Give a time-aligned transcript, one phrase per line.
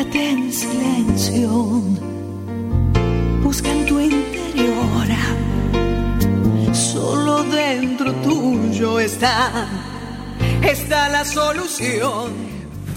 [0.00, 1.50] Mírate en silencio,
[3.42, 5.06] busca en tu interior.
[6.72, 9.68] Solo dentro tuyo está,
[10.62, 12.32] está la solución.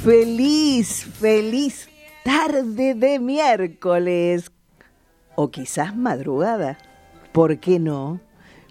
[0.02, 1.90] Feliz, feliz
[2.24, 4.50] tarde de miércoles.
[5.36, 6.78] O quizás madrugada.
[7.34, 8.22] ¿Por qué no?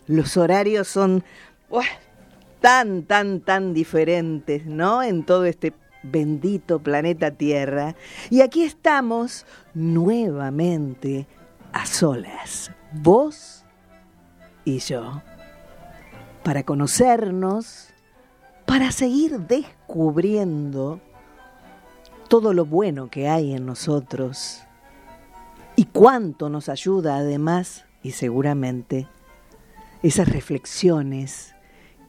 [0.07, 1.23] Los horarios son
[2.63, 5.03] tan, tan, tan diferentes, ¿no?
[5.03, 7.95] En todo este bendito planeta Tierra.
[8.31, 11.27] Y aquí estamos nuevamente
[11.73, 13.65] a solas, vos
[14.65, 15.23] y yo,
[16.43, 17.89] para conocernos,
[18.67, 21.01] para seguir descubriendo
[22.29, 24.63] todo lo bueno que hay en nosotros
[25.77, 29.07] y cuánto nos ayuda además y seguramente
[30.03, 31.55] esas reflexiones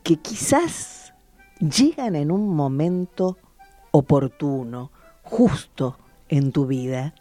[0.04, 1.14] que quizás
[1.60, 3.38] llegan en un momento
[3.96, 5.98] oportuno, justo
[6.28, 7.14] en tu vida.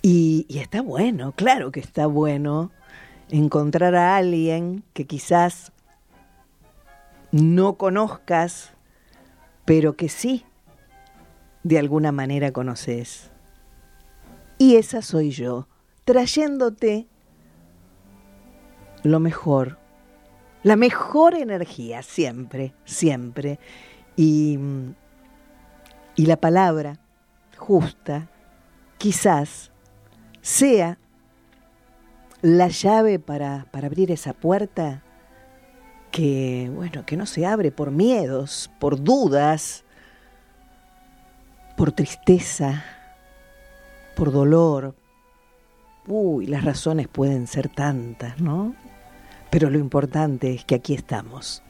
[0.00, 2.70] Y, está bueno, claro que está bueno
[3.30, 5.72] encontrar a alguien que quizás
[7.32, 8.70] no conozcas,
[9.64, 10.44] pero que sí,
[11.64, 13.30] de alguna manera conoces.
[14.56, 15.66] Y esa soy yo,
[16.04, 17.08] trayéndote
[19.02, 19.78] lo mejor,
[20.62, 23.58] la mejor energía, siempre, siempre.
[24.16, 24.58] Y
[26.16, 26.98] y la palabra
[27.56, 28.28] justa
[28.98, 29.70] quizás
[30.40, 30.98] sea
[32.42, 35.02] la llave para, para abrir esa puerta
[36.10, 39.84] que, bueno, que no se abre por miedos, por dudas,
[41.76, 42.84] por tristeza,
[44.14, 44.94] por dolor.
[46.06, 48.74] Uy, las razones pueden ser tantas, ¿no?
[49.50, 51.62] Pero lo importante es que aquí estamos,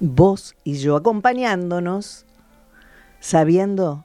[0.00, 2.26] vos y yo, acompañándonos
[3.20, 4.04] sabiendo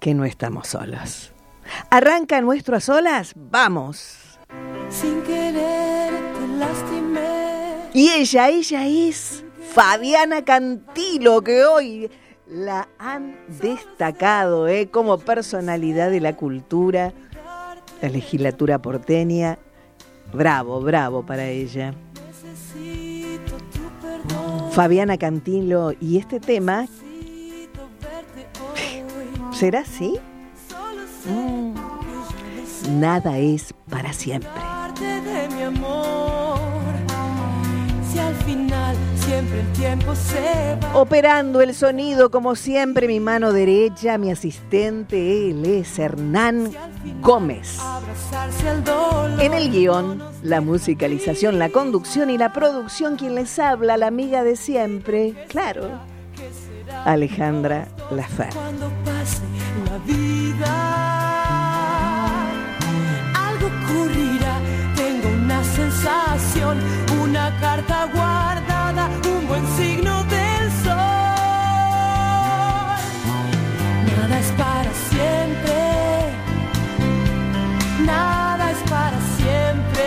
[0.00, 1.32] que no estamos solos.
[1.90, 3.32] ¿Arranca nuestro a solas?
[3.36, 4.38] ¡Vamos!
[4.90, 7.76] Sin querer te lastimé.
[7.94, 12.10] Y ella, ella es Fabiana Cantilo, que hoy
[12.46, 14.88] la han destacado ¿eh?
[14.90, 17.12] como personalidad de la cultura,
[18.02, 19.58] la legislatura porteña.
[20.32, 21.94] Bravo, bravo para ella.
[24.72, 26.86] Fabiana Cantilo y este tema
[29.62, 30.18] ¿Será así?
[31.24, 32.98] Mm.
[32.98, 34.50] Nada es para siempre.
[40.94, 46.72] Operando el sonido como siempre mi mano derecha, mi asistente, él es Hernán
[47.20, 47.78] Gómez.
[49.38, 54.42] En el guion, la musicalización, la conducción y la producción, quien les habla, la amiga
[54.42, 56.00] de siempre, claro,
[57.04, 58.52] Alejandra Lafer.
[58.54, 59.42] Cuando pase
[59.86, 60.74] la vida,
[63.48, 64.54] algo ocurrirá.
[64.94, 66.78] Tengo una sensación,
[67.22, 70.96] una carta guardada, un buen signo del sol.
[74.16, 75.78] Nada es para siempre,
[78.06, 80.06] nada es para siempre.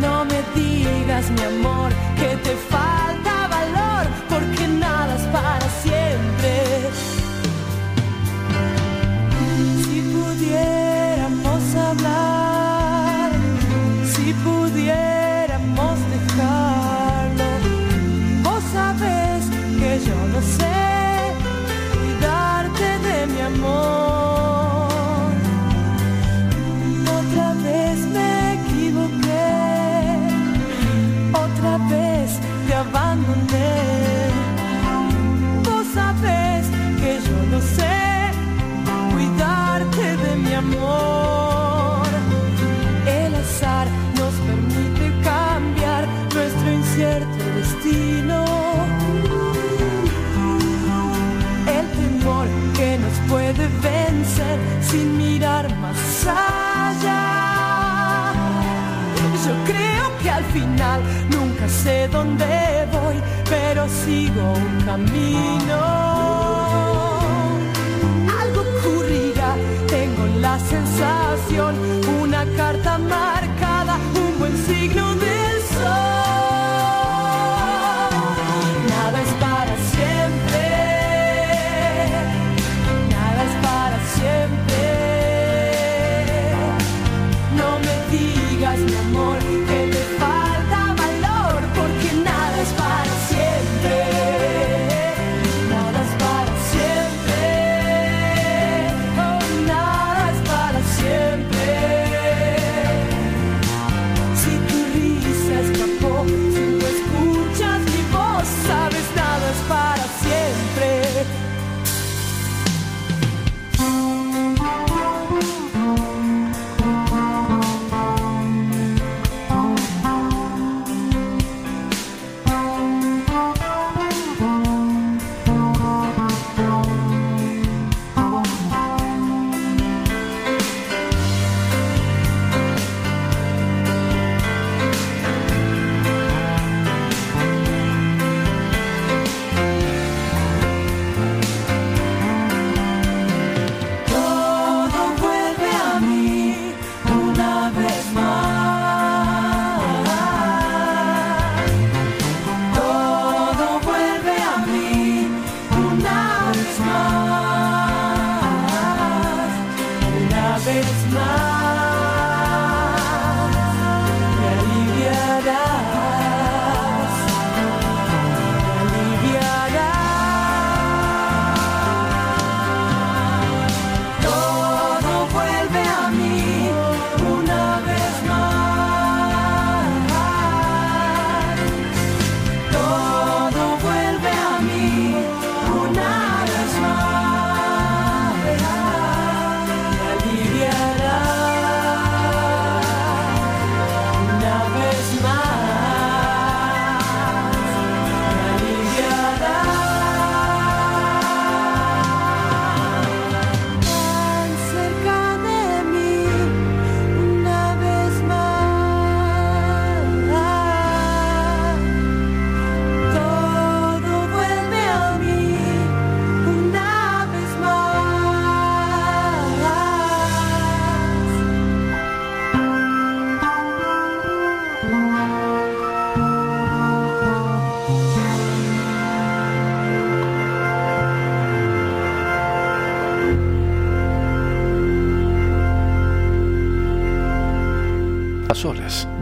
[0.00, 2.95] No me digas, mi amor, que te falta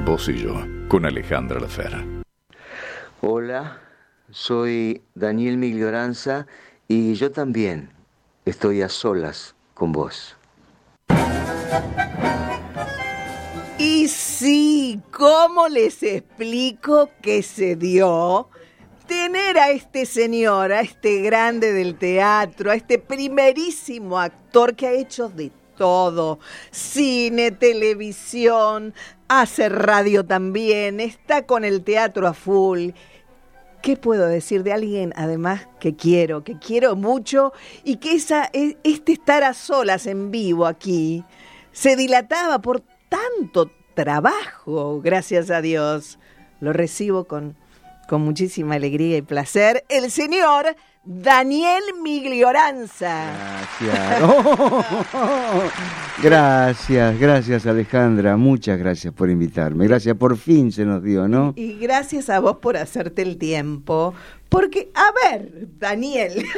[0.04, 0.54] y yo,
[0.88, 2.04] con Alejandra Lafera.
[3.22, 3.80] Hola,
[4.30, 6.46] soy Daniel Miglioranza
[6.86, 7.90] y yo también
[8.44, 10.36] estoy a solas con vos.
[13.78, 18.50] Y sí, ¿cómo les explico que se dio
[19.06, 24.92] tener a este señor, a este grande del teatro, a este primerísimo actor que ha
[24.92, 26.38] hecho de todo,
[26.70, 28.94] cine, televisión,
[29.28, 32.90] hace radio también, está con el teatro a full.
[33.82, 37.52] ¿Qué puedo decir de alguien, además, que quiero, que quiero mucho
[37.84, 41.22] y que esa, e, este estar a solas en vivo aquí
[41.72, 46.18] se dilataba por tanto trabajo, gracias a Dios?
[46.60, 47.56] Lo recibo con,
[48.08, 49.84] con muchísima alegría y placer.
[49.90, 50.76] El señor
[51.06, 53.66] Daniel Miglioranza.
[53.78, 54.22] Gracias.
[56.22, 58.38] gracias, gracias Alejandra.
[58.38, 59.86] Muchas gracias por invitarme.
[59.86, 61.52] Gracias, por fin se nos dio, ¿no?
[61.56, 64.14] Y gracias a vos por hacerte el tiempo.
[64.48, 66.46] Porque, a ver, Daniel.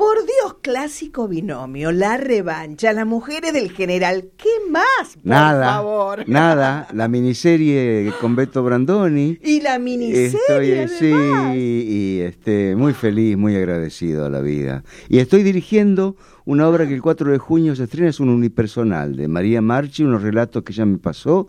[0.00, 5.16] Por Dios, clásico binomio, la revancha, las mujeres del general, ¿qué más?
[5.16, 6.24] Por nada, favor.
[6.26, 9.38] Nada, la miniserie con Beto Brandoni.
[9.44, 10.84] Y la miniserie.
[10.84, 14.84] Estoy, sí, y este, muy feliz, muy agradecido a la vida.
[15.10, 19.16] Y estoy dirigiendo una obra que el 4 de junio se estrena, es un unipersonal
[19.16, 21.48] de María Marchi, unos relatos que ya me pasó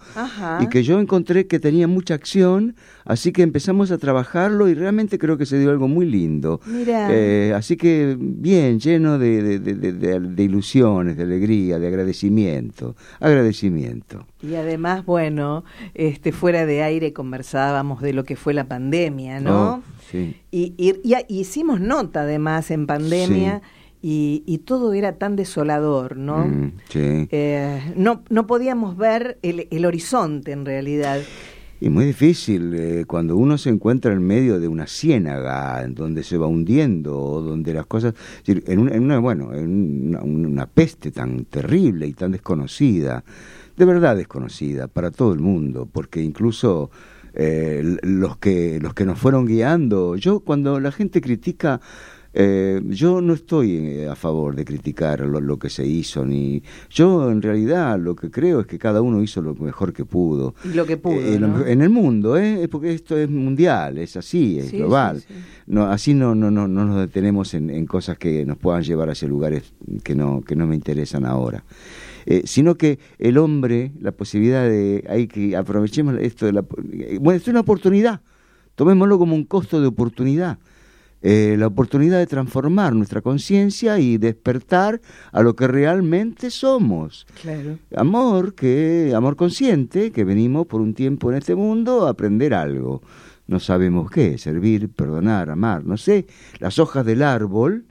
[0.60, 5.18] y que yo encontré que tenía mucha acción, así que empezamos a trabajarlo y realmente
[5.18, 6.60] creo que se dio algo muy lindo.
[6.68, 12.96] Eh, así que bien, lleno de, de, ilusiones, de alegría, de agradecimiento.
[13.20, 14.26] Agradecimiento.
[14.42, 19.76] Y además, bueno, este fuera de aire conversábamos de lo que fue la pandemia, ¿no?
[19.76, 20.36] Oh, sí.
[20.52, 23.62] y, y, hicimos nota además en pandemia.
[24.04, 26.48] Y, todo era tan desolador, ¿no?
[26.48, 27.28] Mm, sí.
[27.32, 31.20] Eh, no, no podíamos ver el, el, horizonte en realidad.
[31.82, 36.24] Y muy difícil eh, cuando uno se encuentra en medio de una ciénaga en donde
[36.24, 38.14] se va hundiendo, o donde las cosas,
[38.46, 43.24] en una, en una bueno, en una, peste tan terrible y tan desconocida,
[43.76, 46.92] de verdad desconocida para todo el mundo, porque incluso
[47.34, 51.82] eh, los que los que nos fueron guiando, yo cuando la gente critica
[52.34, 57.30] eh, yo no estoy eh, a favor de criticar lo, que se hizo, ni yo
[57.30, 60.56] en realidad lo que creo es que cada uno hizo lo mejor que pudo.
[60.74, 61.20] lo que pudo.
[61.20, 61.36] Eh,
[61.68, 62.68] en el mundo, ¿eh?
[62.70, 65.22] porque esto es mundial, es así, es global.
[65.68, 69.10] No, así no, no, no, no nos detenemos en, en, cosas que nos puedan llevar
[69.10, 69.74] hacia lugares
[70.04, 71.64] que no, que no me interesan ahora.
[72.46, 76.64] sino que el hombre, la posibilidad de, hay que aprovechemos esto de la,
[77.20, 78.22] bueno, es una oportunidad,
[78.76, 80.60] tomémoslo como un costo de oportunidad
[81.22, 85.02] eh, la oportunidad de transformar nuestra conciencia y despertar
[85.32, 87.28] a lo que realmente somos.
[87.96, 93.02] Amor, que, amor consciente, que venimos por un tiempo en este mundo a aprender algo.
[93.48, 96.26] No sabemos qué, servir, perdonar, amar, no sé,
[96.60, 97.86] las hojas del árbol,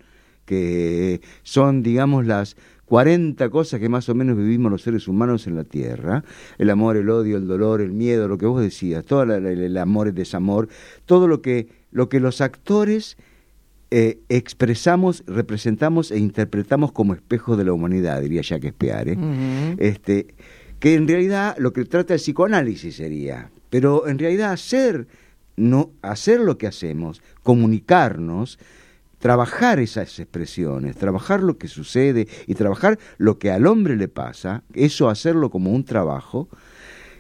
[0.44, 2.56] que son, digamos, las
[2.90, 6.25] 40 cosas que más o menos vivimos los seres humanos en la Tierra,
[6.58, 10.08] el amor, el odio, el dolor, el miedo, lo que vos decías, todo el, amor,
[10.08, 10.68] el desamor,
[11.06, 13.16] todo lo que, lo que los actores
[13.90, 19.76] eh, expresamos, representamos e interpretamos como espejo de la humanidad, diría Jacques ¿eh?
[19.78, 20.35] este,
[20.78, 25.09] que en realidad lo que trata el psicoanálisis sería, pero en realidad hacer,
[25.56, 28.61] no, hacer lo que hacemos, comunicarnos,
[29.18, 34.62] trabajar esas expresiones, trabajar lo que sucede y trabajar lo que al hombre le pasa,
[34.73, 36.49] eso hacerlo como un trabajo,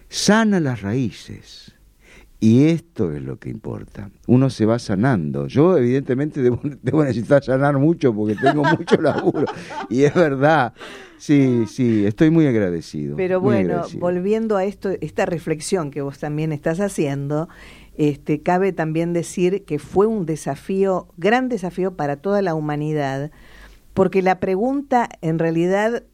[0.08, 1.74] sana las raíces.
[2.42, 4.10] Y esto es lo que importa.
[4.26, 5.46] Uno se va sanando.
[5.46, 6.40] Yo evidentemente
[6.82, 9.44] debo, necesitar sanar mucho porque tengo mucho laburo.
[9.90, 10.72] Y es verdad.
[11.18, 13.14] Sí, sí, estoy muy agradecido.
[13.14, 17.50] Pero bueno, volviendo a esto, esta reflexión que vos también estás haciendo,
[17.98, 23.30] este, cabe también decir que fue un desafío, gran desafío para toda la humanidad,
[23.92, 26.04] porque la pregunta en realidad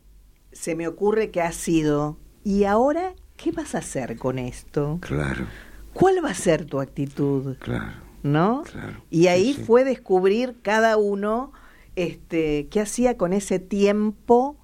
[0.51, 4.99] se me ocurre que ha sido, ¿y ahora qué vas a hacer con esto?
[5.03, 5.47] Claro.
[5.97, 7.57] ¿Cuál va a ser tu actitud?
[7.59, 7.93] Claro.
[8.23, 8.65] ¿No?
[8.71, 9.03] Claro.
[9.11, 11.53] Y ahí fue descubrir cada uno
[11.95, 14.57] este, qué hacía con ese tiempo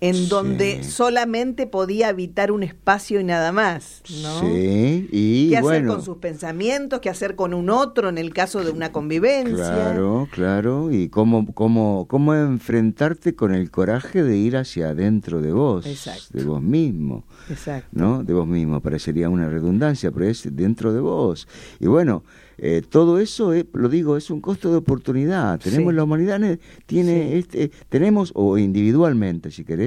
[0.00, 4.40] en donde solamente podía habitar un espacio y nada más, ¿no?
[4.40, 8.62] Sí, y qué hacer con sus pensamientos, qué hacer con un otro en el caso
[8.62, 9.56] de una convivencia.
[9.56, 15.52] Claro, claro, y cómo cómo cómo enfrentarte con el coraje de ir hacia adentro de
[15.52, 15.84] vos,
[16.32, 17.24] de vos mismo.
[17.48, 17.88] Exacto.
[17.92, 18.22] ¿No?
[18.22, 21.48] De vos mismo, parecería una redundancia, pero es dentro de vos.
[21.80, 22.22] Y bueno,
[22.58, 25.60] eh, todo eso, lo digo, es un costo de oportunidad.
[25.60, 26.40] Tenemos la humanidad,
[26.86, 29.85] tiene este, tenemos, o individualmente, si querés,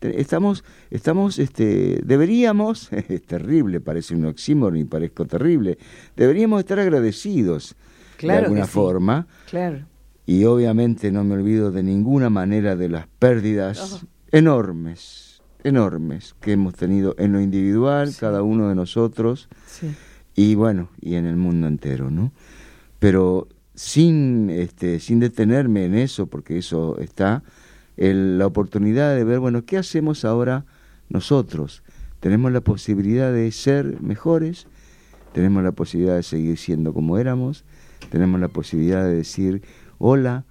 [0.00, 5.78] estamos, estamos, este, deberíamos, es terrible, parece un oxímoron y parezco terrible,
[6.16, 7.76] deberíamos estar agradecidos
[8.20, 9.26] de alguna forma.
[9.48, 9.86] Claro.
[10.26, 16.74] Y obviamente no me olvido de ninguna manera de las pérdidas enormes, enormes que hemos
[16.74, 19.48] tenido en lo individual, cada uno de nosotros.
[19.66, 19.88] Sí
[20.34, 22.32] y bueno, y en el mundo entero, ¿no?
[22.98, 27.42] Pero sin, este, sin detenerme en eso, porque eso está,
[28.00, 30.64] la oportunidad de ver, bueno, ¿qué hacemos ahora
[31.10, 31.82] nosotros?
[32.20, 34.66] Tenemos la posibilidad de ser mejores,
[35.32, 37.64] tenemos la posibilidad de seguir siendo como éramos,
[38.10, 39.62] tenemos la posibilidad de decir,
[39.98, 40.44] hola,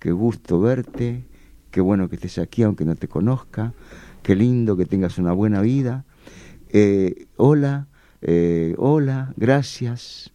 [0.00, 1.24] qué gusto verte,
[1.70, 3.74] qué bueno que estés aquí aunque no te conozca,
[4.22, 6.04] qué lindo que tengas una buena vida,
[6.70, 7.86] eh, hola,
[8.22, 10.32] eh, hola, gracias.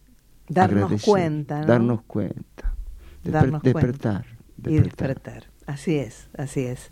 [0.48, 1.64] Darnos cuenta.
[1.64, 2.74] Darnos cuenta.
[3.22, 4.24] despertar,
[4.66, 5.53] Y despertar.
[5.66, 6.90] Así es, así es.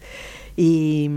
[0.56, 1.10] Y,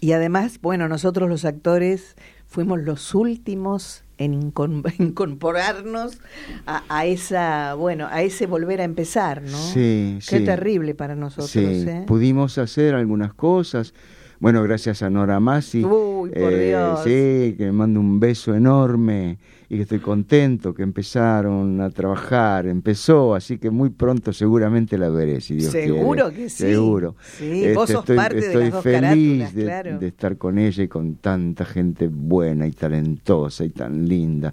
[0.00, 4.34] y además, bueno, nosotros los actores fuimos los últimos en
[4.98, 6.18] incorporarnos
[6.66, 9.58] a, esa, bueno, a ese volver a empezar, ¿no?
[9.58, 11.50] Sí, Qué terrible para nosotros.
[11.50, 11.84] Sí.
[11.88, 12.04] ¿eh?
[12.06, 13.94] Pudimos hacer algunas cosas
[14.42, 15.84] bueno, gracias a Nora Masi.
[15.84, 17.04] Uy, por eh, Dios.
[17.04, 19.38] Sí, que me mando un beso enorme
[19.72, 25.08] y que estoy contento que empezaron a trabajar, empezó, así que muy pronto seguramente la
[25.08, 26.64] veré, si Dios Seguro que sí.
[26.64, 27.16] Seguro.
[27.38, 30.82] Sí, vos este, sos estoy, parte estoy de las feliz de, de, estar con ella
[30.82, 34.52] y con tanta gente buena y talentosa y tan linda.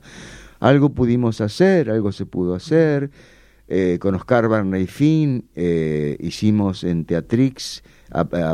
[0.62, 3.12] Algo pudimos hacer, algo se pudo hacer.
[3.68, 7.84] Eh, con Oscar Barney Finn eh, hicimos en Teatrix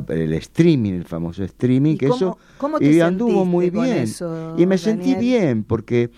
[0.10, 2.38] el streaming, el famoso streaming, que eso
[2.82, 4.06] y anduvo muy bien.
[4.58, 6.10] y me sentí bien porque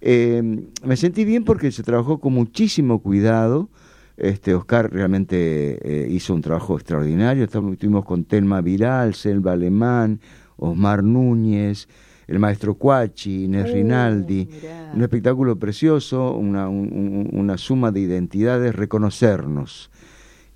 [0.00, 0.42] eh,
[0.84, 3.68] me sentí bien porque se trabajó con muchísimo cuidado.
[4.16, 7.44] Este Oscar realmente eh, hizo un trabajo extraordinario.
[7.44, 10.20] Estuvimos con Telma Viral, Selva Alemán,
[10.56, 11.88] Osmar Núñez,
[12.26, 14.48] el maestro Cuachi, Inés uh, Rinaldi.
[14.94, 19.90] Un espectáculo precioso, una, una suma de identidades, reconocernos.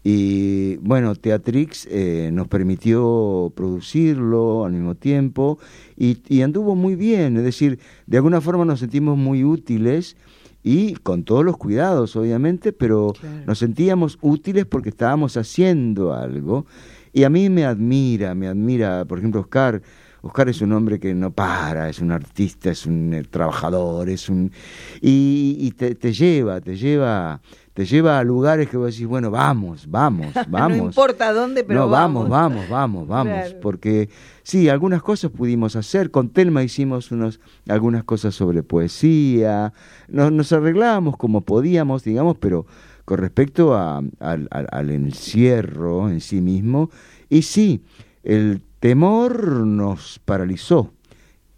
[0.03, 5.59] Y bueno, Teatrix eh, nos permitió producirlo al mismo tiempo
[5.97, 10.17] y, anduvo muy bien, es decir, de alguna forma nos sentimos muy útiles
[10.63, 13.13] y con todos los cuidados, obviamente, pero
[13.47, 16.67] nos sentíamos útiles porque estábamos haciendo algo.
[17.13, 19.83] Y a mí me admira, me admira, por ejemplo, Oscar.
[20.23, 24.29] Oscar es un hombre que no para, es un artista, es un eh, trabajador, es
[24.29, 24.53] un...
[25.01, 27.41] Y, te, te, lleva, te lleva
[27.75, 30.79] te lleva a lugares que vos decís, bueno, vamos, vamos, vamos.
[30.79, 32.29] no importa dónde, pero no, vamos.
[32.29, 34.09] vamos, vamos, vamos, porque
[34.43, 39.73] sí, algunas cosas pudimos hacer, con Telma hicimos unos, algunas cosas sobre poesía,
[40.09, 42.67] nos, nos arreglábamos como podíamos, digamos, pero
[43.05, 46.91] con respecto a, al encierro en sí mismo,
[47.29, 47.83] y sí,
[48.23, 50.93] el temor nos paralizó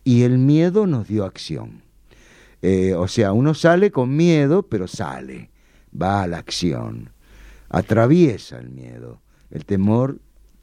[0.05, 1.83] y el miedo nos dio acción.
[2.61, 5.52] Eh, o sea, uno sale con miedo, pero sale
[6.01, 7.11] va a la acción,
[7.69, 9.21] atraviesa el miedo,
[9.51, 10.19] el temor.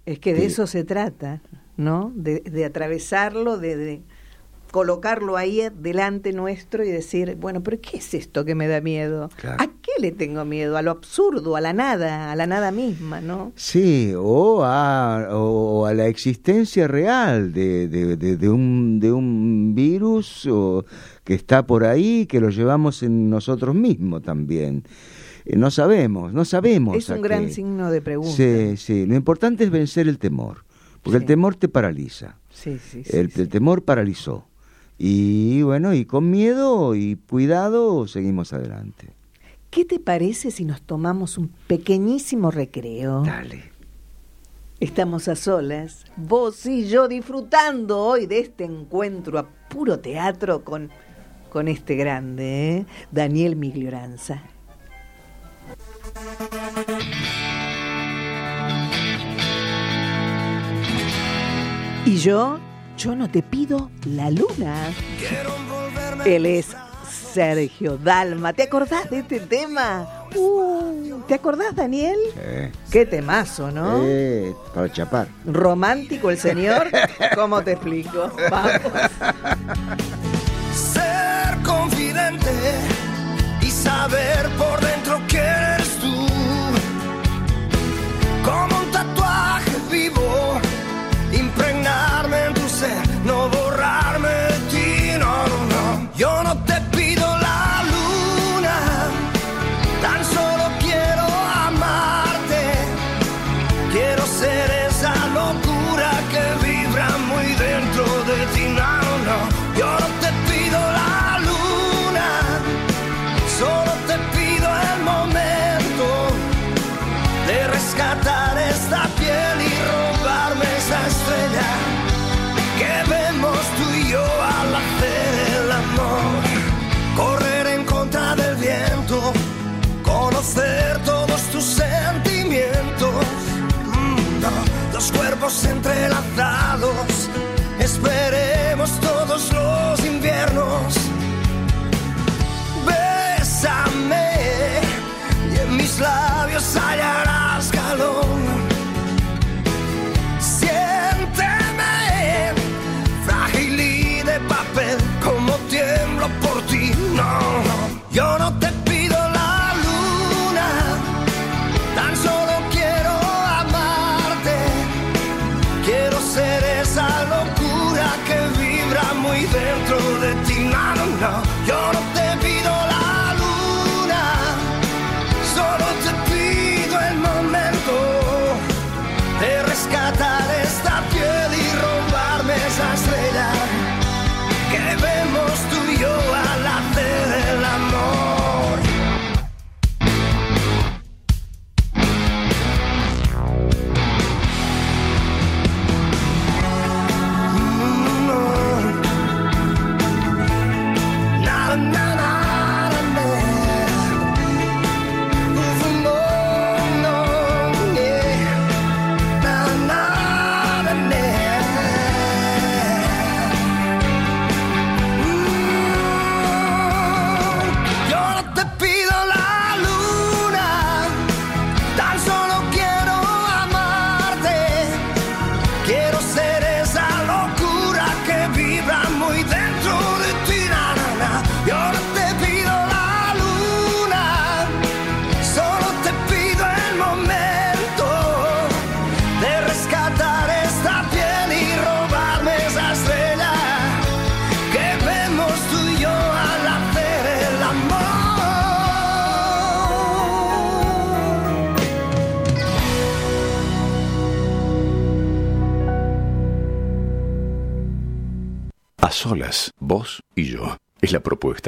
[0.06, 1.42] Es que de eso se trata,
[1.78, 2.12] ¿no?
[2.16, 4.02] De, de atravesarlo, de, de,
[4.72, 9.30] colocarlo ahí delante nuestro y decir, bueno, pero ¿qué es esto que me da miedo?
[9.44, 10.78] ¿A qué le tengo miedo?
[10.78, 13.52] A lo absurdo, a la nada, a la nada misma, ¿no?
[13.56, 20.46] Sí, o a, o a la existencia real de, de, de, un, de un virus
[20.46, 20.86] o,
[21.24, 24.84] que está por ahí, que lo llevamos en nosotros mismos también.
[25.46, 26.98] Eh, no sabemos, no sabemos.
[26.98, 28.36] Es un gran signo de pregunta.
[28.36, 30.66] Sí, sí, lo importante es vencer el temor,
[31.04, 32.38] porque el temor te paraliza.
[32.50, 34.46] Sí, sí, sí, el, el temor paralizó.
[34.98, 39.08] Y bueno, y con miedo y cuidado seguimos adelante.
[39.70, 43.24] ¿Qué te parece si nos tomamos un pequeñísimo recreo?
[43.24, 43.72] Dale.
[44.80, 50.90] Estamos a solas, vos y yo, disfrutando hoy de este encuentro a puro teatro con,
[51.50, 52.86] con este grande, ¿eh?
[53.12, 54.42] Daniel Miglioranza.
[62.06, 62.60] Y yo,
[62.98, 64.92] yo no te pido la luna.
[66.26, 66.76] Él es
[67.34, 68.54] Sergio Dalma.
[68.54, 70.26] ¿Te acordás de este tema?
[70.36, 72.18] Uh, ¿Te acordás, Daniel?
[72.34, 72.80] Sí.
[72.92, 74.02] Qué temazo, ¿no?
[74.04, 75.28] Eh, para chapar.
[75.46, 76.88] Romántico el señor.
[77.36, 78.32] ¿Cómo te explico?
[78.50, 78.82] Vamos.
[80.74, 82.52] Ser confidente
[83.62, 85.79] y saber por dentro que
[91.60, 96.10] impregnarme en tu ser, no borrarme de ti, no, no, no.
[96.16, 96.56] Yo no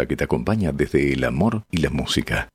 [0.01, 2.47] propuesta que te acompaña desde el amor y la música.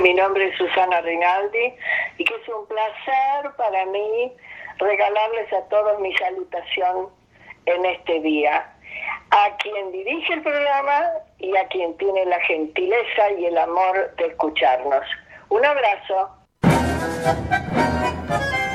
[0.00, 1.74] Mi nombre es Susana Rinaldi
[2.18, 4.32] y que es un placer para mí
[4.78, 7.08] regalarles a todos mi salutación
[7.66, 8.72] en este día.
[9.30, 11.00] A quien dirige el programa
[11.38, 15.04] y a quien tiene la gentileza y el amor de escucharnos.
[15.50, 16.30] Un abrazo.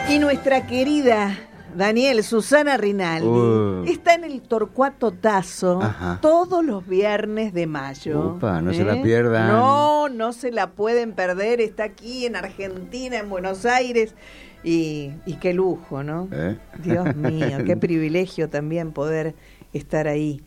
[0.10, 1.32] Y nuestra querida
[1.76, 3.84] Daniel, Susana Rinaldi, Uh.
[3.86, 6.20] está en el Torcuato Tazo Ajá.
[6.22, 8.14] todos los viernes de mayo.
[8.14, 8.28] ¿eh?
[8.38, 9.48] Upa, no se la pierdan.
[9.48, 11.62] No, no se la pueden perder.
[11.62, 14.16] Está aquí en Argentina, en Buenos Aires.
[14.64, 16.30] Y, y qué lujo, ¿no?
[16.32, 16.58] ¿Eh?
[16.84, 19.36] Dios mío, qué privilegio también poder
[19.74, 20.42] estar ahí.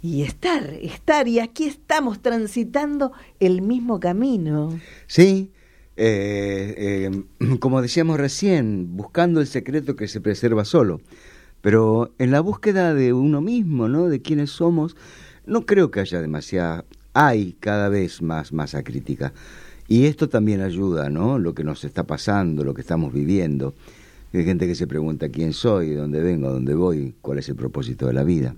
[0.00, 4.78] Y estar, estar, y aquí estamos transitando el mismo camino.
[5.06, 5.50] Sí,
[5.96, 11.00] eh, eh, como decíamos recién, buscando el secreto que se preserva solo.
[11.60, 14.08] Pero en la búsqueda de uno mismo, ¿no?
[14.08, 14.96] De quiénes somos,
[15.46, 19.32] no creo que haya demasiada, hay cada vez más masa crítica.
[19.88, 21.38] Y esto también ayuda, ¿no?
[21.38, 23.74] Lo que nos está pasando, lo que estamos viviendo.
[24.32, 27.54] Hay gente que se pregunta quién soy, de dónde vengo, dónde voy, cuál es el
[27.54, 28.56] propósito de la vida.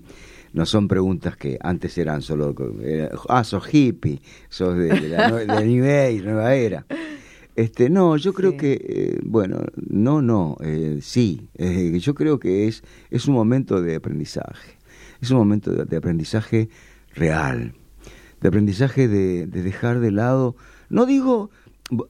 [0.53, 5.31] No son preguntas que antes eran solo, era, ah, sos hippie, sos de, de la,
[5.31, 6.85] de Age, nueva era.
[7.57, 8.57] Este, no, yo creo Sí.
[8.57, 13.81] que, eh, bueno, no, no, eh, sí, eh, yo creo que es, es un momento
[13.81, 14.77] de aprendizaje,
[15.21, 16.69] es un momento de, de aprendizaje
[17.15, 17.73] real,
[18.41, 20.55] de aprendizaje de, de dejar de lado,
[20.89, 21.49] no digo,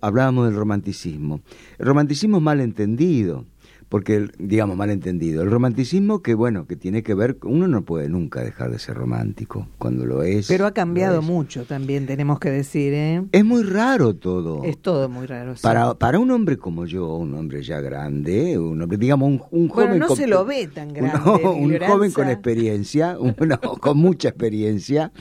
[0.02, 1.40] hablábamos del romanticismo,
[1.80, 3.46] el romanticismo mal entendido,
[3.90, 8.10] porque, digamos, mal entendido, el romanticismo que, bueno, que tiene que ver, uno no puede
[8.10, 10.48] nunca dejar de ser romántico, cuando lo es.
[10.48, 13.24] Pero ha cambiado mucho también, tenemos que decir, ¿eh?
[13.32, 14.64] Es muy raro todo.
[14.64, 15.56] Es todo muy raro.
[15.56, 15.62] sí.
[15.64, 19.68] Para, para un hombre como yo, un hombre ya grande, un hombre, digamos, un, un
[19.70, 23.18] Bueno, joven no con, se lo ve tan un- grande, un Miguel joven con experiencia,
[23.20, 23.34] un-
[23.80, 25.12] con mucha experiencia,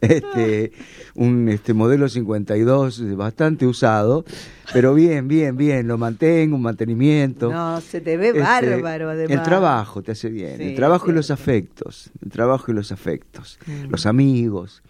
[0.00, 0.72] este,
[1.14, 4.24] un este modelo 52 bastante usado,
[4.72, 7.50] pero bien, bien, bien, lo mantengo, un mantenimiento.
[7.50, 9.30] No, se te ve Este, bárbaro, además.
[9.36, 12.92] El trabajo te hace bien, Sí, el trabajo y los afectos, el trabajo y los
[12.92, 13.90] afectos, Mm.
[13.90, 14.82] los amigos,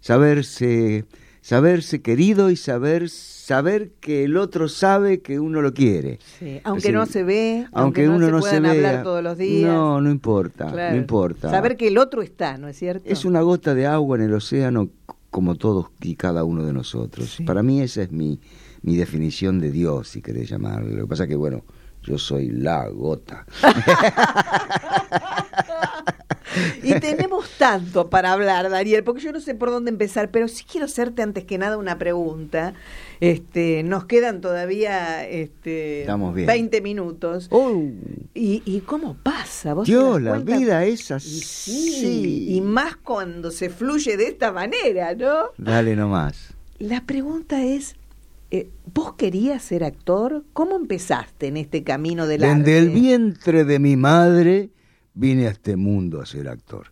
[0.00, 1.04] saberse,
[1.40, 6.18] saberse querido y saber saber que el otro sabe que uno lo quiere.
[6.38, 8.72] Sí, Aunque no se ve, Aunque, aunque, no uno se no se puedan vea.
[8.72, 9.68] hablar todos los días.
[9.72, 10.94] No, no importa, Claro.
[10.94, 11.50] no importa.
[11.50, 13.02] Saber que el otro está, ¿no es cierto?
[13.08, 14.88] es una gota de agua en el océano
[15.30, 17.34] como todos y cada uno de nosotros.
[17.36, 17.42] Sí.
[17.44, 18.38] Para mí esa es mi,
[18.82, 20.94] mi definición de Dios, si querés llamarlo.
[20.94, 21.64] Lo que pasa que, bueno,
[22.02, 23.46] yo soy la gota.
[26.82, 30.64] Y tenemos tanto para hablar, Daniel, porque yo no sé por dónde empezar, pero sí
[30.70, 32.74] quiero hacerte antes que nada una pregunta.
[33.20, 36.46] Este, nos quedan todavía este, Estamos bien.
[36.46, 37.48] 20 minutos.
[37.50, 37.82] ¡Oh!
[38.34, 39.74] ¿Y, y cómo pasa?
[39.74, 41.40] ¿Vos Dios, la vida es así.
[41.40, 45.50] sí, y más cuando se fluye de esta manera, ¿no?
[45.56, 46.54] Dale nomás.
[46.78, 47.94] La pregunta es,
[48.52, 50.44] eh, ¿vos querías ser actor?
[50.52, 52.62] ¿Cómo empezaste en este camino del arte?
[52.62, 54.70] Desde el vientre de mi madre
[55.14, 56.86] vine a este mundo a ser actor.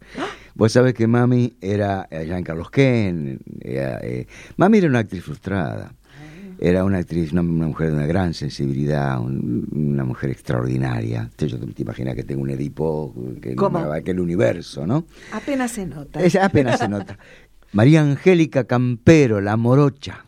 [0.54, 3.38] Vos sabés que mami era allá en Carlos Ken.
[3.60, 5.94] era, eh, mami era una actriz frustrada.
[6.62, 11.30] Era una actriz, una, una mujer de una gran sensibilidad, un- una mujer extraordinaria.
[11.38, 15.06] Yo te imaginas que tengo un Edipo que no aquel universo, ¿no?
[15.32, 16.22] Apenas se nota.
[16.22, 17.18] Es- apenas se nota.
[17.72, 20.26] María Angélica Campero, la morocha.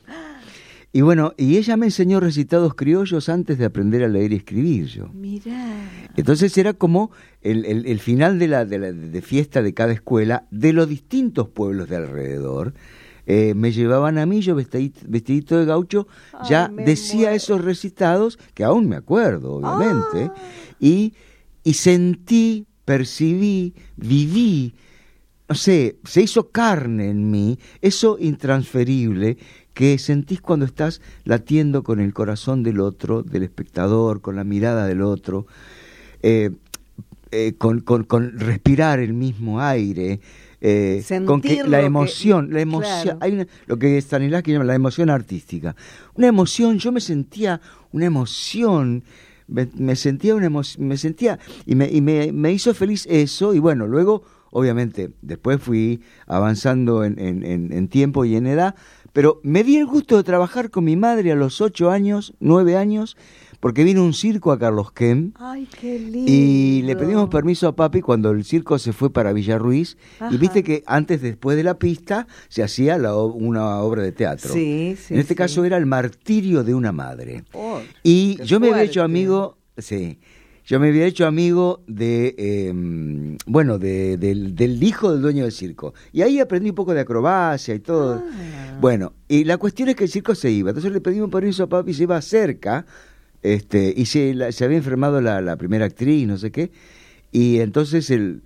[0.94, 4.87] Y bueno, y ella me enseñó recitados criollos antes de aprender a leer y escribir
[4.87, 5.09] yo.
[5.14, 5.66] Mirá.
[6.16, 9.92] Entonces era como el, el- el final de la, de la de fiesta de cada
[9.92, 12.74] escuela, de los distintos pueblos de alrededor.
[13.24, 17.37] Eh, me llevaban a mí, yo vestidito, vestidito de gaucho, Ay, ya decía muero.
[17.37, 20.35] esos recitados, que aún me acuerdo, obviamente, Ah.
[20.81, 21.14] y,
[21.64, 24.74] y sentí, percibí, viví,
[25.48, 29.38] no sé, se hizo carne en mí, eso intransferible
[29.75, 34.87] que sentís cuando estás latiendo con el corazón del otro, del espectador, con la mirada
[34.87, 35.47] del otro,
[36.23, 36.51] eh,
[37.31, 40.21] eh, con, con- con respirar el mismo aire,
[40.61, 43.19] eh, con que la que- emoción, la emoción, claro.
[43.23, 45.75] hay una- lo que Stanislavski llama la emoción artística.
[46.15, 47.61] Una emoción, yo me sentía
[47.93, 49.03] una emoción,
[49.49, 53.55] me, me sentía una emoción, me sentía, y, me, y me, me hizo feliz eso,
[53.55, 58.75] y bueno, luego, obviamente, después fui avanzando en, en- en- en tiempo y en edad,
[59.12, 62.77] pero me di el gusto de trabajar con mi madre a los ocho años, nueve
[62.77, 63.16] años,
[63.61, 66.25] porque vino un circo a Carlos Kem, Ay, qué lindo.
[66.29, 69.96] y le pedimos permiso a papi cuando el circo se fue para Villarruiz.
[70.18, 70.35] Ajá.
[70.35, 74.53] Y viste que antes, después de la pista, se hacía la una obra de teatro.
[74.53, 75.38] Sí, sí, en este sí.
[75.38, 77.44] caso era el martirio de una madre.
[77.53, 80.18] Oh, Y yo me había hecho amigo, sí,
[80.64, 82.72] yo me había hecho amigo de, eh,
[83.46, 85.92] bueno, de- del, del hijo del dueño del circo.
[86.12, 88.22] Y ahí aprendí un poco de acrobacia y todo.
[88.25, 88.79] Ah.
[88.81, 90.70] Bueno, y la cuestión es que el circo se iba.
[90.70, 92.87] Entonces le pedimos permiso a papi, se iba cerca,
[93.42, 96.70] este, y se, la- se había enfermado la, la primera actriz, no sé qué.
[97.33, 98.42] Y entonces el,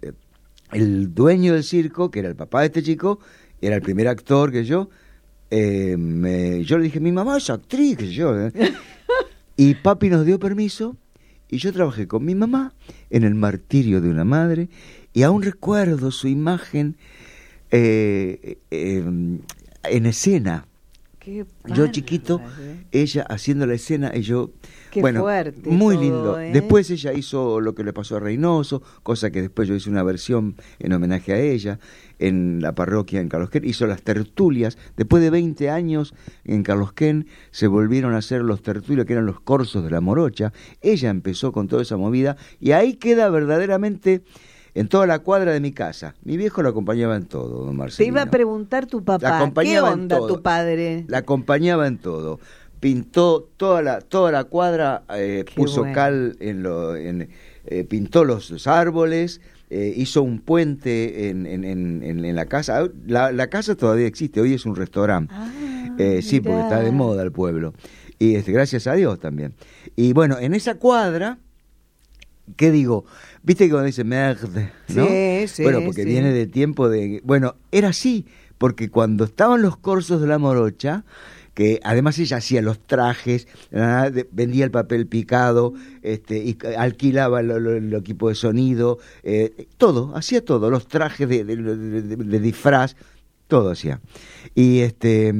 [0.73, 3.19] el dueño del circo, que era el papá de este chico,
[3.61, 4.89] era el primer actor que yo,
[5.51, 8.39] eh, me- yo le dije, mi mamá es actriz, que yo.
[8.41, 8.53] ¿eh?".
[9.57, 10.97] y papi nos dio permiso
[11.51, 12.73] y yo trabajé con mi mamá
[13.11, 14.69] en el martirio de una madre
[15.13, 16.97] y aún recuerdo su imagen
[17.71, 19.05] eh, eh,
[19.85, 20.67] en escena.
[21.19, 22.41] Qué Yo chiquito,
[22.93, 24.53] ella haciendo la escena y yo...
[24.93, 26.41] Qué bueno, fuerte muy todo, lindo.
[26.41, 26.53] ¿eh?
[26.53, 30.05] Después ella hizo lo que le pasó a Reynoso, cosa que después yo hice una
[30.05, 31.81] versión en homenaje a ella
[32.19, 33.65] en la parroquia en Carlos Ken.
[33.65, 34.79] Hizo las tertulias.
[34.97, 39.27] Después de 20 años en Carlos Ken se volvieron a hacer los tertulias, que eran
[39.27, 40.53] los corsos de la morocha.
[40.81, 44.23] Ella empezó con toda esa movida y ahí queda verdaderamente
[44.75, 46.15] en toda la cuadra de mi casa.
[46.23, 48.15] Mi viejo lo acompañaba en todo, don Marcelino.
[48.15, 51.05] Te iba a preguntar tu papá, ¿qué onda tu padre?
[51.09, 52.41] La acompañaba en todo.
[52.79, 56.95] Pintó toda la, toda la cuadra, eh, puso cal en lo...
[56.95, 57.31] En,
[57.69, 62.89] eh, pintó los, árboles, eh, hizo un puente en, en, en, la casa.
[63.07, 65.35] La, la, casa todavía existe, hoy es un restaurante.
[65.37, 65.51] Ah,
[65.99, 67.75] eh, sí, porque está de moda el pueblo.
[68.19, 69.55] Y este, gracias a Dios también.
[69.97, 71.39] Y bueno, en esa cuadra,
[72.57, 73.05] ¿qué digo?
[73.43, 75.07] Viste que cuando dice merde, ¿no?
[75.07, 77.21] Sí, sí, bueno, porque viene de tiempo de...
[77.25, 78.27] Bueno, era así,
[78.59, 81.05] porque cuando estaban los corsos de la morocha,
[81.57, 83.49] que además ella hacía los trajes,
[84.31, 90.69] vendía el papel picado, este, y alquilaba el, equipo de sonido, eh, todo, hacía todo,
[90.69, 92.95] los trajes de, de, disfraz,
[93.49, 94.03] todo hacía.
[94.55, 95.33] Y este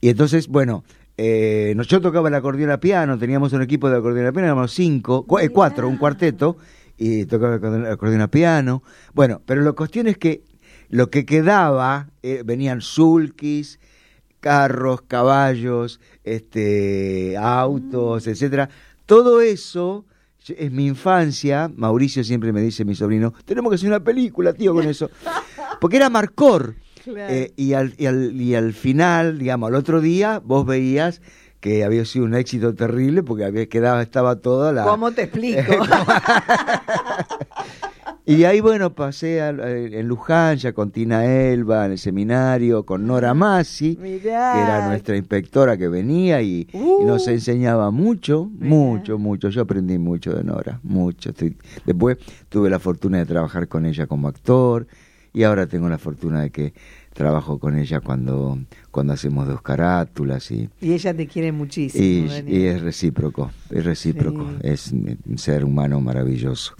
[0.00, 0.82] y entonces, bueno,
[1.16, 4.72] eh, yo tocaba el acordeón a piano, teníamos un equipo de acordeón a piano, éramos
[4.72, 6.56] cinco, eh, cuatro, un cuarteto,
[6.96, 8.82] y tocaba el acordeón a piano.
[9.14, 10.42] Bueno, pero la cuestión es que
[10.88, 12.08] lo que quedaba,
[12.44, 13.78] venían sulkis,
[14.40, 18.30] carros, caballos, este, autos, mm.
[18.30, 18.68] etcétera.
[19.06, 20.04] Todo eso
[20.46, 21.70] es mi infancia.
[21.74, 25.10] Mauricio siempre me dice, mi sobrino, tenemos que hacer una película, tío, con eso.
[25.80, 26.74] Porque era Marcor.
[27.06, 31.22] Eh, y, al, y, al, y al final, digamos, al otro día, vos veías
[31.60, 34.84] que había sido un éxito terrible porque había quedado, estaba toda la...
[34.84, 35.60] ¿Cómo te explico?
[38.28, 43.32] Y ahí, bueno, pasé en Luján, ya con Tina Elba, en el seminario, con Nora
[43.32, 46.68] Massi, que era nuestra inspectora que venía y,
[47.06, 47.30] nos uh.
[47.30, 49.48] enseñaba mucho, mucho, mucho.
[49.48, 51.32] Yo aprendí mucho de Nora, mucho.
[51.86, 52.18] Después
[52.50, 54.86] tuve la fortuna de trabajar con ella como actor
[55.32, 56.74] y ahora tengo la fortuna de que
[57.14, 58.58] trabajo con ella cuando,
[58.90, 60.50] cuando hacemos dos carátulas.
[60.50, 62.30] Y, y ella te quiere muchísimo.
[62.46, 66.74] Y, es recíproco, es recíproco, es un ser humano maravilloso.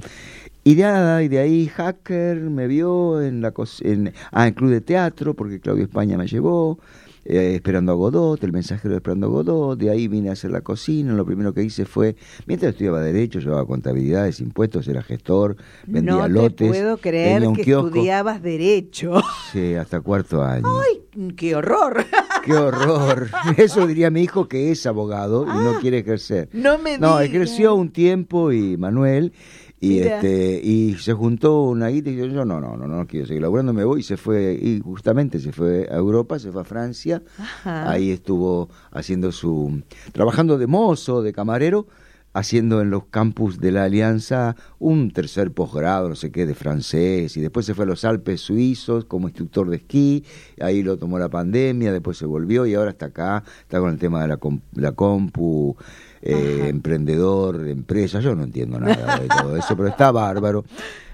[0.64, 4.80] Y de, y de ahí Hacker me vio en la en, ah, en Club de
[4.80, 6.78] Teatro, porque Claudio España me llevó,
[7.24, 10.50] eh, Esperando a Godot, el mensajero de Esperando a Godot, de ahí vine a hacer
[10.50, 12.16] la cocina, lo primero que hice fue,
[12.46, 16.66] mientras estudiaba Derecho, llevaba contabilidades, impuestos, era gestor, vendía lotes.
[16.66, 19.20] No puedo creer que estudiabas Derecho.
[19.52, 20.66] Sí, hasta cuarto año.
[20.80, 22.04] ¡Ay, qué horror!
[22.46, 23.28] ¡Qué horror!
[23.58, 26.48] Eso diría mi hijo que es abogado y no ah, quiere ejercer.
[26.52, 29.34] No me No, ejerció un tiempo y Manuel
[29.80, 33.26] y este y se juntó una guita y yo, yo no, no, no, no quiero
[33.26, 34.00] seguir laburando, me voy.
[34.00, 37.22] Y se fue, y justamente se fue a Europa, se fue a Francia,
[37.64, 41.86] ahí estuvo haciendo su, trabajando de mozo, de camarero,
[42.32, 47.36] haciendo en los campus de la Alianza un tercer posgrado, no sé qué, de francés,
[47.36, 50.24] y después se fue a los Alpes suizos como instructor de esquí,
[50.60, 53.98] ahí lo tomó la pandemia, después se volvió y ahora está acá, está con el
[53.98, 54.38] tema de la,
[54.74, 55.76] la compu,
[56.22, 60.64] eh, emprendedor, empresa, yo no entiendo nada de todo eso, pero está bárbaro.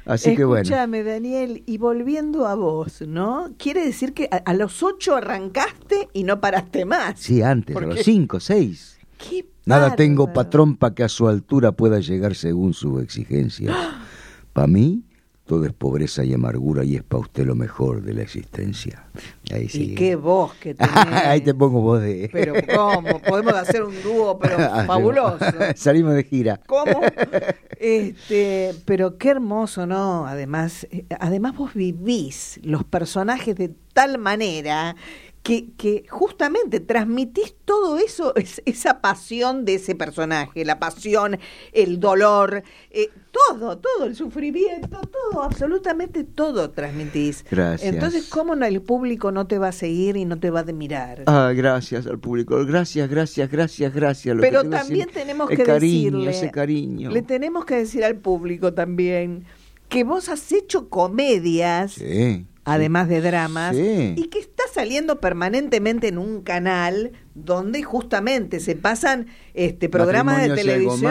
[0.07, 0.63] Así que bueno.
[0.63, 3.51] Escúchame, Daniel, y volviendo a vos, ¿no?
[3.59, 7.19] Quiere decir que a, los ocho arrancaste y no paraste más.
[7.19, 8.99] Sí, antes, a los cinco, seis.
[9.65, 13.75] Nada tengo patrón para que a su altura pueda llegar según su exigencia.
[14.53, 15.03] Para mí,
[15.47, 19.05] todo es pobreza y amargura y es para usted lo mejor de la existencia.
[19.53, 19.93] Ahí sí.
[19.93, 20.97] Y qué voz que tenés.
[20.97, 22.31] Ahí te pongo voz de...
[22.33, 23.21] Pero ¿cómo?
[23.21, 25.45] Podemos hacer un dúo, pero fabuloso.
[25.77, 26.61] Salimos de gira.
[26.67, 27.03] ¿Cómo?
[27.79, 30.27] Este, pero qué hermoso, ¿no?
[30.27, 34.97] Además, eh, además vos vivís los personajes de tal manera
[35.45, 38.33] que, que, justamente transmitís todo eso,
[38.65, 41.39] esa pasión de ese personaje, la pasión,
[41.73, 47.45] el dolor, eh, todo, todo, el sufrimiento, todo, absolutamente todo transmitís.
[47.51, 47.93] Gracias.
[47.93, 51.25] Entonces, ¿cómo el público no te va a seguir y no te va a admirar?
[51.27, 54.37] Ah, gracias al público, gracias, gracias, gracias, gracias.
[54.41, 57.11] Pero también tenemos que cariño, decirle, ese cariño.
[57.11, 59.45] le tenemos que decir al público también
[59.91, 61.93] que vos has hecho comedias.
[61.93, 68.77] Sí además de dramas, y que está saliendo permanentemente en un canal donde justamente se
[68.77, 71.11] pasan este programas de televisión.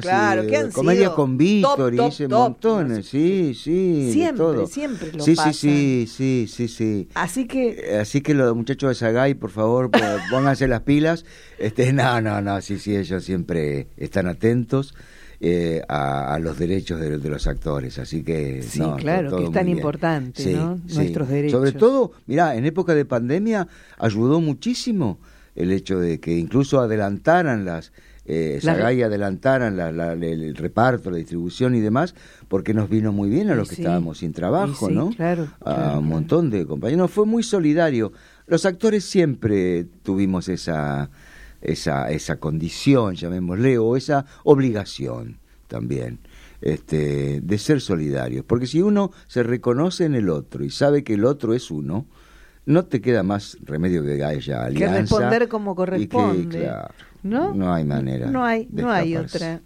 [0.00, 5.36] claro, que han comedia con Víctor y ese montones, sí, sí, siempre, siempre lo sí,
[5.36, 7.08] Sí, sí, sí, sí, sí.
[7.14, 9.90] Así que eh, así que los muchachos de Sagay, por favor,
[10.30, 11.24] pónganse las pilas.
[11.58, 14.94] Este, no, no, no, sí, sí, ellos siempre están atentos.
[15.40, 17.98] Eh, a, los derechos de, los actores.
[18.00, 18.60] Así que.
[18.62, 20.80] Sí, claro, que es tan importante, ¿no?
[20.92, 21.52] Nuestros derechos.
[21.52, 25.20] Sobre todo, mira, en época de pandemia ayudó muchísimo
[25.54, 27.92] el hecho de que incluso adelantaran las.
[28.30, 29.78] Eh, adelantaran
[30.22, 32.14] el reparto, la distribución y demás,
[32.48, 35.10] porque nos vino muy bien a los que estábamos sin trabajo, ¿no?
[35.10, 37.10] Claro, a un montón de compañeros.
[37.10, 38.12] Fue muy solidario.
[38.46, 41.08] Los actores siempre tuvimos esa,
[41.60, 46.18] esa, esa condición, llamémosle, o esa obligación también.
[46.60, 48.44] este, de ser solidarios.
[48.44, 52.06] Porque si uno se reconoce en el otro y sabe que el otro es uno,
[52.66, 54.94] no te queda más remedio que haya alianza.
[54.94, 56.70] Que responder como corresponde.
[57.22, 57.54] ¿no?
[57.54, 58.30] no hay manera.
[58.30, 59.62] No hay, no hay otra.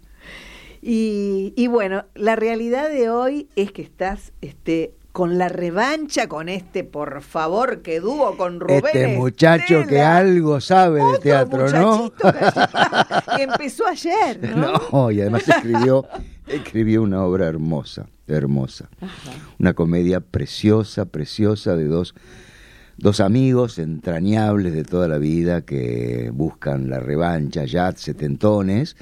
[0.81, 6.49] Y, y, bueno, la realidad de hoy es que estás este, con la revancha con
[6.49, 8.83] este, por favor, que dúo con Rubén.
[8.83, 12.11] Este muchacho que algo sabe de teatro, ¿no?
[13.37, 14.73] que empezó ayer, ¿no?
[14.91, 16.07] No, y además escribió,
[16.47, 18.89] escribió una obra hermosa, hermosa.
[19.59, 22.15] Una comedia preciosa, preciosa de dos
[22.97, 28.95] dos amigos entrañables de toda la vida que buscan la revancha, ya setentones,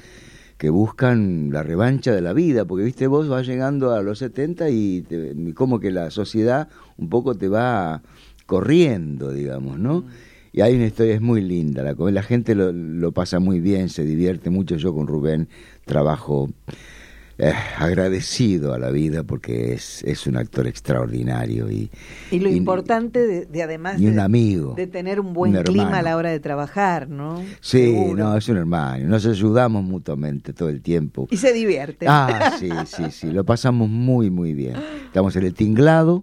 [0.62, 4.70] que buscan la revancha de la vida, porque viste, vos vas llegando a los 70
[4.70, 5.04] y
[5.56, 8.00] como que la sociedad un poco te va
[8.46, 10.02] corriendo, digamos, ¿no?
[10.02, 10.04] Mm.
[10.52, 13.88] Y hay una historia, es muy linda, la, la gente lo, lo pasa muy bien,
[13.88, 15.48] se divierte mucho, yo con Rubén
[15.84, 16.48] trabajo
[17.44, 21.90] eh, agradecido a la vida porque es, es un actor extraordinario y,
[22.30, 26.30] y lo importante de, además un amigo, de tener un buen clima a la hora
[26.30, 27.42] de trabajar, ¿no?
[27.60, 31.26] Sí, no, es un hermano, nos ayudamos mutuamente todo el tiempo.
[31.32, 32.06] Y se divierte.
[32.08, 34.76] Ah, sí, sí, sí, lo pasamos muy, muy bien.
[35.06, 36.22] Estamos en el tinglado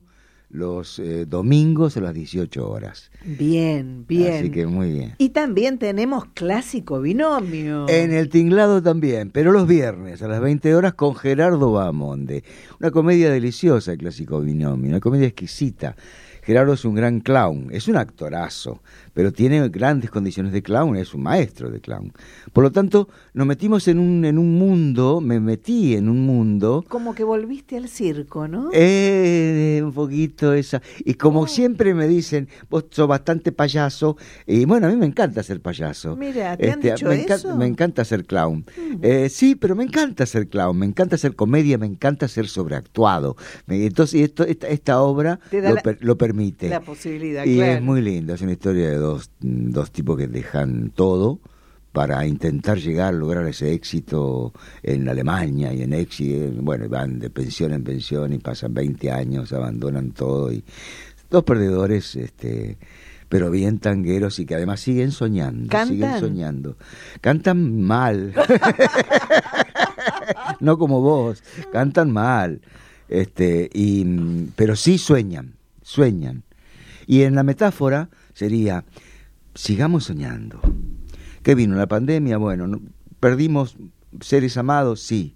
[0.50, 3.12] los eh, domingos a las 18 horas.
[3.24, 4.34] Bien, bien.
[4.34, 5.16] Así que muy bien.
[5.18, 7.88] Y también tenemos clásico binomio.
[7.88, 12.44] En el tinglado también, pero los viernes a las 20 horas con Gerardo Bamonde.
[12.80, 15.96] Una comedia deliciosa, el clásico binomio, una comedia exquisita.
[16.44, 18.82] Gerardo es un gran clown, es un actorazo,
[19.14, 22.14] pero tiene grandes condiciones de clown, es un maestro de clown.
[22.54, 26.84] Por lo tanto, nos metimos en un, en un mundo, me metí en un mundo...
[26.88, 28.70] Como que volviste al circo, ¿no?
[28.74, 30.82] Eh, un poquito esa.
[31.00, 31.48] Y como oh.
[31.48, 36.16] siempre me dicen, vos sos bastante payaso, y bueno, a mí me encanta ser payaso.
[36.16, 37.56] Mira, ¿te han este, dicho me, eso?
[37.56, 38.66] me encanta ser clown.
[38.78, 38.96] Mm.
[39.02, 43.36] Eh, sí, pero me encanta ser clown, me encanta ser comedia, me encanta ser sobreactuado.
[43.68, 46.39] Entonces, esto, esta, esta obra lo, lo, permite.
[46.70, 50.92] La posibilidad, Y es muy lindo, es una historia de dos, dos tipos que dejan
[50.92, 51.40] todo
[51.92, 57.74] para intentar llegar, lograr ese éxito en Alemania y en éxito, bueno, van de pensión
[57.74, 60.64] en pensión y pasan 20 años, abandonan todo y
[61.30, 62.78] dos perdedores, este,
[63.28, 66.78] pero bien tangueros y que además siguen soñando, siguen soñando.
[67.22, 68.34] Cantan mal,
[70.60, 72.62] no como vos, cantan mal,
[73.08, 74.06] este, y,
[74.56, 75.54] pero sí sueñan,
[75.90, 76.44] sueñan.
[77.08, 78.86] Y en la metáfora sería,
[79.56, 80.62] sigamos soñando
[81.42, 81.76] ¿Qué vino?
[81.76, 82.38] ¿La pandemia?
[82.38, 82.80] Bueno,
[83.20, 83.78] ¿perdimos
[84.20, 85.02] seres amados?
[85.02, 85.36] Sí.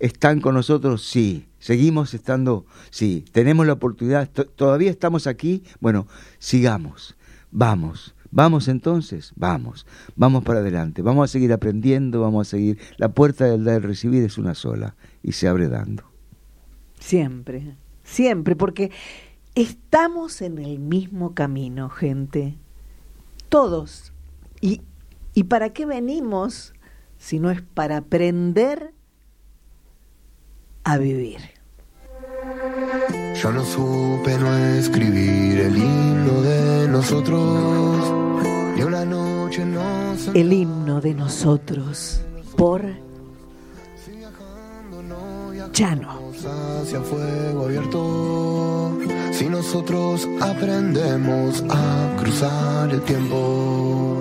[0.00, 1.06] ¿Están con nosotros?
[1.06, 1.46] Sí.
[1.58, 2.66] ¿Seguimos estando?
[2.90, 3.24] Sí.
[3.30, 4.28] ¿Tenemos la oportunidad?
[4.30, 5.62] ¿Todavía estamos aquí?
[5.80, 7.16] Bueno, sigamos.
[7.50, 8.14] Vamos.
[8.32, 12.80] Vamos entonces, vamos, vamos para adelante, vamos a seguir aprendiendo, vamos a seguir.
[12.96, 16.02] La puerta del dar y recibir es una sola y se abre dando.
[16.98, 18.90] Siempre, siempre, porque
[19.54, 22.56] estamos en el mismo camino, gente.
[23.48, 24.12] Todos.
[24.60, 24.80] Y
[25.34, 26.74] ¿Y para qué venimos
[27.18, 28.94] si no es para aprender
[30.84, 31.40] a vivir?
[33.34, 38.44] Yo no supe no escribir el himno de nosotros,
[38.76, 42.20] ni una noche no El himno de nosotros,
[42.56, 42.84] por
[45.72, 46.20] Chano.
[46.80, 48.83] Hacia fuego abierto,
[49.36, 54.16] si nosotros aprendemos a cruzar el tiempo.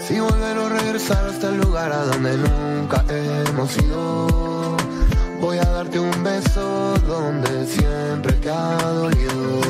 [0.00, 4.76] Si volver regresar hasta el lugar a donde nunca hemos ido,
[5.40, 9.60] voy a darte un beso donde siempre te ha dolido.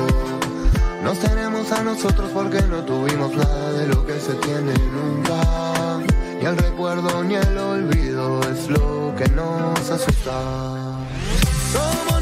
[1.03, 5.99] Nos tenemos a nosotros porque no tuvimos nada de lo que se tiene nunca.
[6.39, 10.39] Ni el recuerdo ni el olvido es lo que nos asusta.
[11.73, 12.16] Somos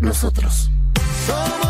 [0.00, 0.70] nosotros.
[1.26, 1.69] Somos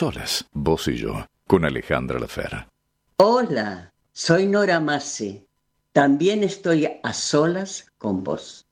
[0.00, 2.66] solas, vos y yo, con Alejandra Lafera.
[3.18, 5.46] Hola, soy Nora Masi.
[5.92, 8.66] También estoy a solas con vos.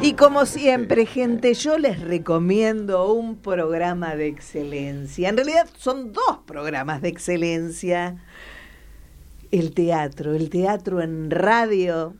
[0.00, 5.30] Y como siempre, gente, yo les recomiendo un programa de excelencia.
[5.30, 8.24] En realidad son dos programas de excelencia.
[9.50, 12.14] El teatro, el teatro en radio,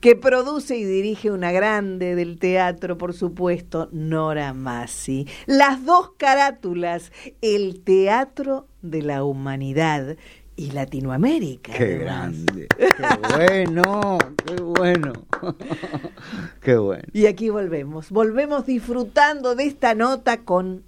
[0.00, 5.26] que produce y dirige una grande del teatro, por supuesto, Nora Masi.
[5.46, 10.16] Las dos carátulas, el teatro de la humanidad
[10.56, 11.72] y Latinoamérica.
[11.72, 12.44] Qué además.
[12.46, 15.12] grande, qué bueno, qué bueno,
[16.62, 17.04] qué bueno.
[17.12, 20.82] Y aquí volvemos, volvemos disfrutando de esta nota con,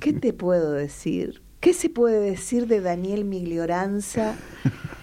[0.00, 1.42] ¿qué te puedo decir?
[1.60, 4.36] ¿Qué se puede decir de Daniel Miglioranza?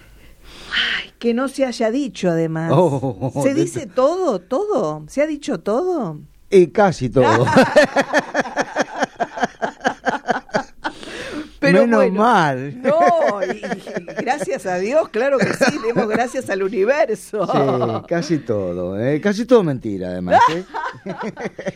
[1.26, 2.70] Que no se haya dicho además.
[2.72, 4.38] Oh, ¿Se dice todo?
[4.38, 5.02] ¿Todo?
[5.08, 6.20] ¿Se ha dicho todo?
[6.50, 7.44] Y casi todo.
[11.58, 12.80] Pero Menos bueno, mal.
[12.80, 17.44] No, y, y gracias a Dios, claro que sí, demos gracias al universo.
[17.44, 19.00] Sí, casi todo.
[19.00, 20.40] eh, Casi todo mentira, además.
[20.54, 20.64] ¿eh?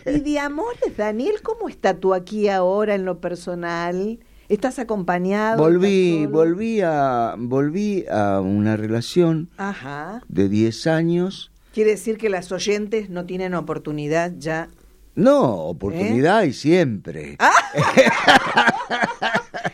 [0.15, 4.21] Y de amores, Daniel, ¿cómo está tú aquí ahora en lo personal?
[4.51, 5.63] ¿Estás acompañado?
[5.63, 10.23] Volví, volví a, volví a una relación Ajá.
[10.29, 11.53] de 10 años.
[11.73, 14.69] Quiere decir que las oyentes no tienen oportunidad ya.
[15.15, 17.37] No, oportunidad y siempre.
[17.39, 17.53] Ah.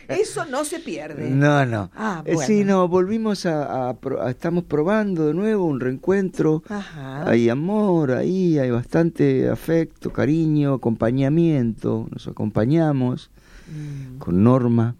[0.07, 1.29] Eso no se pierde.
[1.29, 1.89] No, no.
[1.95, 2.81] Ah, Eh, Sí, bueno.
[2.81, 6.63] no, volvimos a, a a- Estamos probando de nuevo un reencuentro.
[6.69, 7.29] Ajá.
[7.29, 12.07] Hay amor ahí, hay bastante afecto, cariño, acompañamiento.
[12.11, 13.29] Nos acompañamos
[13.69, 14.17] Mm.
[14.19, 14.95] con Norma.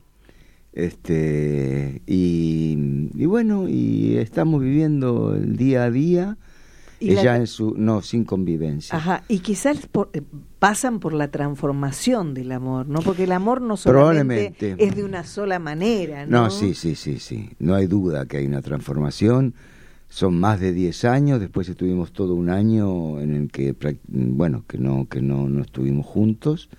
[0.73, 6.37] Este, y, y bueno, y estamos viviendo el día a día.
[6.99, 7.75] Y la- Ella en su.
[7.77, 8.95] No, sin convivencia.
[8.97, 10.21] Ajá, y quizás por- eh,
[10.59, 12.99] pasan por la transformación del amor, ¿no?
[13.01, 16.43] Porque el amor no solamente es de una sola manera, ¿no?
[16.45, 17.51] No, sí, sí, sí, sí.
[17.59, 19.53] No hay duda que hay una transformación.
[20.09, 23.75] Son más de 10 años, después estuvimos todo un año en el que,
[24.07, 26.69] bueno, que no, que no, no estuvimos juntos.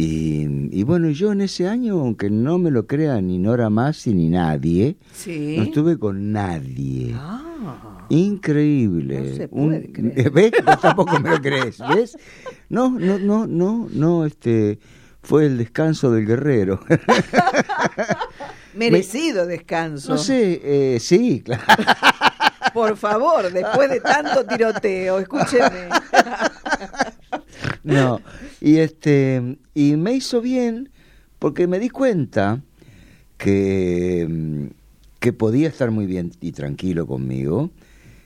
[0.00, 4.14] Y, y bueno, yo en ese año, aunque no me lo crea ni Nora Masi
[4.14, 5.56] ni nadie, Sí.
[5.56, 7.12] no estuve con nadie.
[7.16, 9.20] Ah, Increíble.
[9.20, 10.30] No se puede creer.
[10.32, 10.52] ¿Ves?
[10.64, 12.16] Vos tampoco me lo crees, ¿ves?
[12.68, 14.78] No, no, no, no, no, este
[15.20, 16.78] fue el descanso del guerrero.
[18.74, 20.12] merecido descanso.
[20.12, 21.64] No sé, eh, sí, claro.
[22.72, 25.88] Por favor, después de tanto tiroteo, escúcheme.
[27.88, 28.20] No,
[28.60, 30.90] y este y me hizo bien
[31.38, 32.62] porque me di cuenta
[33.38, 34.66] que mm,
[35.20, 37.70] que podía estar muy bien y tranquilo conmigo,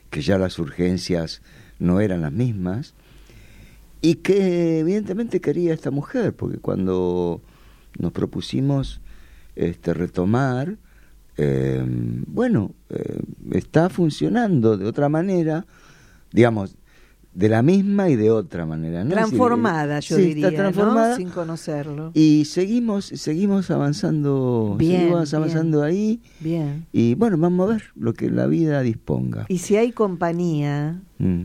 [0.09, 1.41] que ya las urgencias
[1.79, 2.93] no eran las mismas
[4.01, 7.41] y que evidentemente quería a esta mujer, porque cuando
[7.97, 8.99] nos propusimos
[9.55, 10.77] este retomar
[11.37, 11.83] eh,
[12.27, 12.75] bueno,
[13.51, 15.65] está funcionando de otra manera,
[16.31, 16.75] digamos,
[17.33, 19.03] de la misma y de otra manera.
[19.03, 19.09] ¿no?
[19.11, 21.09] Transformada, Sí, yo sí, diría, está transformada.
[21.11, 21.15] ¿no?
[21.17, 22.11] Sin conocerlo.
[22.13, 25.41] Y seguimos, seguimos avanzando, Bien, seguimos bien.
[25.41, 26.21] avanzando ahí.
[26.39, 26.85] Bien.
[26.91, 29.45] Y bueno, vamos a ver lo que la vida disponga.
[29.49, 31.43] Y si hay compañía, Mm,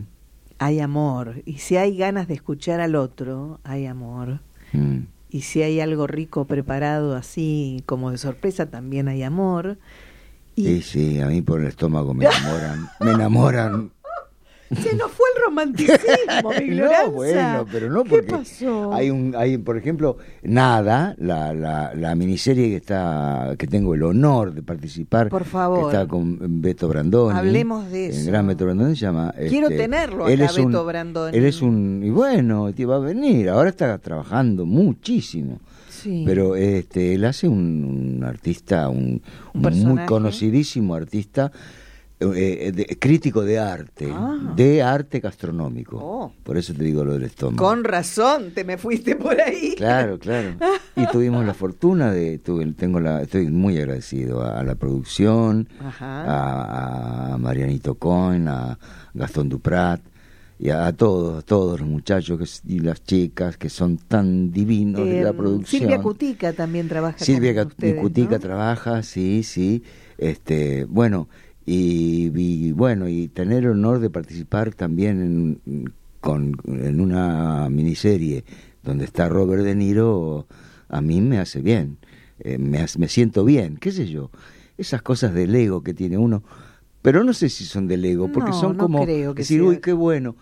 [0.59, 1.41] hay amor.
[1.45, 4.41] Y si hay ganas de escuchar al otro, hay amor.
[4.73, 4.97] mm.
[5.31, 9.77] Y si hay algo rico preparado así como de sorpresa, también hay amor.
[10.55, 13.91] Y Sí, sí, a mí por el estómago me enamoran, me enamoran.
[14.75, 16.75] Se nos fue el romanticismo, mi.
[16.79, 18.93] No, bueno, pero no ¿Qué porque pasó?
[18.93, 24.03] hay un, hay, por ejemplo, Nada, la, la, la miniserie que está, que tengo el
[24.03, 25.79] honor de participar, Por favor.
[25.91, 27.37] que está con Beto Brandoni.
[27.37, 28.19] Hablemos de eso.
[28.21, 29.33] El gran Beto Brandoni se llama.
[29.49, 31.37] Quiero este, tenerlo él acá, es un- Beto Brandoni.
[31.37, 33.49] Él es un, y bueno, te va a venir.
[33.49, 35.59] Ahora está trabajando muchísimo.
[35.89, 36.23] Sí.
[36.25, 39.21] Pero este, él hace un, un artista, un,
[39.53, 41.51] Un muy conocidísimo artista,
[42.21, 44.53] eh, eh, de- crítico de arte, Ah.
[44.55, 45.97] de arte gastronómico.
[46.01, 46.33] Oh.
[46.43, 47.57] Por eso te digo lo del estómago.
[47.63, 49.73] Con razón, te me fuiste por ahí.
[49.77, 50.49] Claro, claro.
[50.97, 55.69] Y tuvimos la fortuna de, tuve, tengo la, estoy muy agradecido a, a la producción,
[55.99, 58.77] a, a Marianito Cohen, a
[59.13, 60.01] Gastón Duprat
[60.57, 64.51] y a, a todos, a todos los muchachos que y las chicas que son tan
[64.51, 65.81] divinos de la Eh, producción.
[65.81, 68.39] Silvia Cutica también trabaja Silvia con ustedes, Cutica ¿no?
[68.41, 69.83] trabaja, sí, sí.
[70.17, 71.29] Este, bueno,
[71.73, 78.43] y, y bueno, y tener el honor de participar también en, con, en una miniserie
[78.83, 80.47] donde está Robert De Niro,
[80.87, 81.97] a mí me hace bien,
[82.39, 84.31] eh, me, me siento bien, qué sé yo.
[84.77, 86.41] Esas cosas del ego que tiene uno,
[87.01, 89.59] pero no sé si son del ego, porque No, son no como creo que decir,
[89.59, 89.69] sea.
[89.69, 90.35] uy, qué bueno.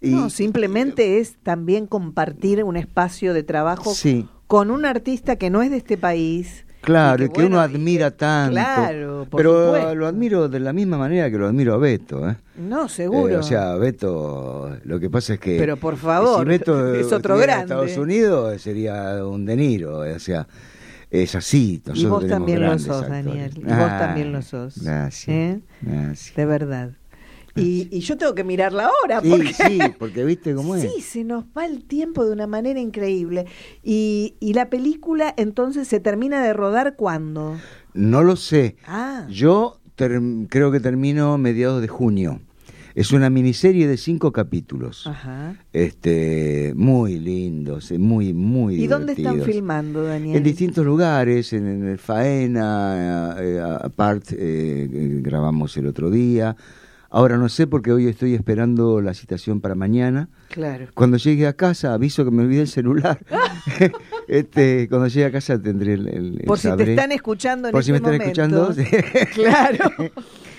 [0.00, 4.26] Y- no, simplemente es también compartir un espacio de trabajo Sí.
[4.46, 6.64] con un artista que no es de este país.
[6.80, 8.52] Claro, y que, uno bueno, admira tanto.
[8.52, 9.94] claro, por pero supuesto.
[9.96, 12.28] lo admiro de la misma manera que lo admiro a Beto.
[12.30, 12.36] ¿eh?
[12.56, 13.28] No, seguro.
[13.34, 15.58] Eh, o sea, Beto, lo que pasa es que.
[15.58, 17.64] Pero por favor, si Beto es otro grande.
[17.64, 19.98] Estados Unidos sería un De Niro.
[19.98, 20.46] O sea,
[21.10, 21.82] es así.
[21.84, 23.24] y nosotros vos tenemos también lo sos, actores.
[23.24, 23.52] Daniel.
[23.56, 24.82] Y vos Ah, también lo sos.
[24.82, 25.28] Gracias.
[25.36, 25.60] ¿Eh?
[25.82, 26.36] gracias.
[26.36, 26.90] De verdad.
[27.56, 30.82] Y, y yo tengo que mirarla ahora Sí, porque sí, porque viste cómo es.
[30.94, 33.46] Sí, se nos va el tiempo de una manera increíble.
[33.82, 37.56] Y, y la película entonces se termina de rodar cuándo?
[37.94, 38.76] No lo sé.
[38.86, 42.40] Ah, Yo creo que termino mediados de junio.
[42.94, 45.06] Es una miniserie de cinco capítulos.
[45.06, 45.56] ajá.
[45.72, 50.36] este muy lindos, eh, muy muy ¿Y dónde están filmando, Daniel?
[50.36, 54.88] En distintos lugares, en, en el Faena, eh, aparte eh,
[55.22, 56.56] grabamos el otro día.
[57.10, 60.28] Ahora no sé porque hoy estoy esperando la citación para mañana.
[60.50, 60.88] Claro.
[60.92, 63.18] Cuando llegue a casa, aviso que me olvidé el celular.
[64.28, 67.72] este, cuando llegue a casa tendré el, el- el Por si te están escuchando en
[67.72, 68.74] Por si me este están escuchando.
[69.34, 69.90] Claro.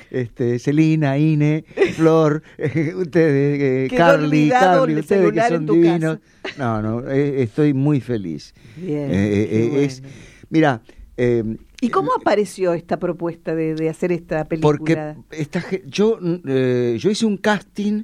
[0.10, 6.18] Este, Celina, Ine, Flor, ustedes, eh, Carly, Carly, ustedes que son divinos.
[6.58, 8.56] No, no, eh, estoy muy feliz.
[8.76, 9.12] Bien.
[9.12, 10.02] Eh, eh, eh, es,
[10.50, 10.82] mira,
[11.22, 11.44] eh,
[11.82, 15.16] ¿Y cómo apareció esta propuesta de, de hacer esta película?
[15.18, 16.18] porque esta, yo,
[16.48, 18.04] eh, yo hice un casting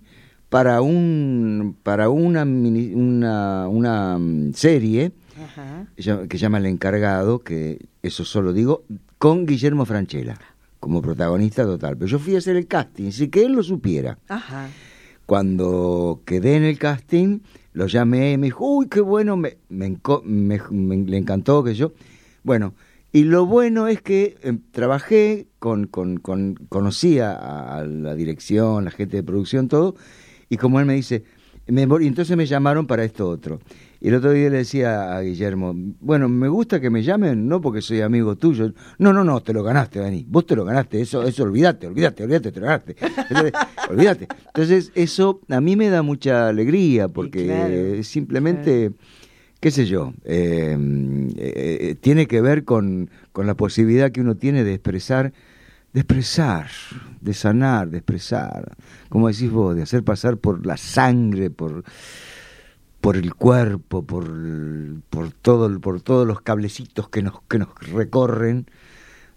[0.50, 5.12] para un para una mini- una, una mm, serie
[5.44, 5.88] Ajá.
[5.96, 8.84] que se llama El Encargado, que eso solo digo,
[9.18, 10.38] con Guillermo Franchella
[10.80, 11.98] como protagonista total.
[11.98, 14.20] Pero yo fui a hacer el casting, sin que él lo supiera.
[14.30, 14.70] Ajá.
[15.26, 17.40] Cuando quedé en el casting,
[17.74, 19.90] lo llamé y me dijo, uy, qué bueno, me, me,
[20.24, 21.94] me- me- le encantó que yo...
[22.44, 22.76] Bueno,
[23.16, 28.84] y lo bueno es que eh, trabajé, con, con, con, conocí a, a la dirección,
[28.84, 29.96] la gente de producción, todo,
[30.50, 31.24] y como él me dice,
[31.68, 33.62] me, y entonces me llamaron para esto otro.
[34.02, 37.62] Y el otro día le decía a Guillermo, bueno, me gusta que me llamen, no
[37.62, 38.74] porque soy amigo tuyo.
[39.00, 40.26] No, no, no, te lo ganaste, Dani.
[40.28, 42.96] Vos te lo ganaste, eso, eso, olvídate, olvídate, olvídate, te lo ganaste.
[43.00, 43.54] Entonces,
[43.90, 44.28] olvídate.
[44.48, 48.92] Entonces, eso a mí me da mucha alegría, porque claro, simplemente,
[49.66, 50.78] qué sé yo, eh,
[51.38, 55.34] eh, eh, tiene que ver con, con la posibilidad que uno tiene de expresar,
[55.92, 56.68] de expresar,
[57.20, 58.78] de sanar, de expresar,
[59.10, 61.84] como decís vos, de hacer pasar por la sangre, por
[63.02, 64.32] por el cuerpo, por,
[65.10, 68.68] por todo, por todos los cablecitos que nos, que nos recorren,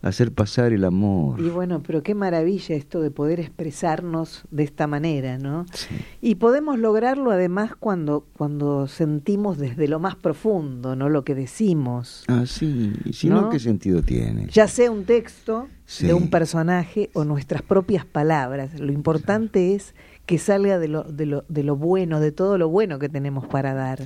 [0.01, 1.41] hacer pasar el amor.
[1.41, 5.67] Y bueno, pero qué maravilla esto de poder expresarnos de esta manera, ¿no?
[5.73, 5.89] Sí.
[6.21, 11.09] Y podemos lograrlo además cuando, cuando sentimos desde lo más profundo, ¿no?
[11.09, 12.25] Lo que decimos.
[12.29, 13.51] Ah, sí, y si no.
[13.51, 14.47] ¿qué sentido tiene?
[14.53, 16.07] Ya sea un texto Sí.
[16.07, 18.79] de un personaje o nuestras propias palabras.
[18.79, 19.95] Lo importante es
[20.27, 23.47] que salga de lo, de lo, de lo bueno, de todo lo bueno que tenemos
[23.47, 24.01] para dar.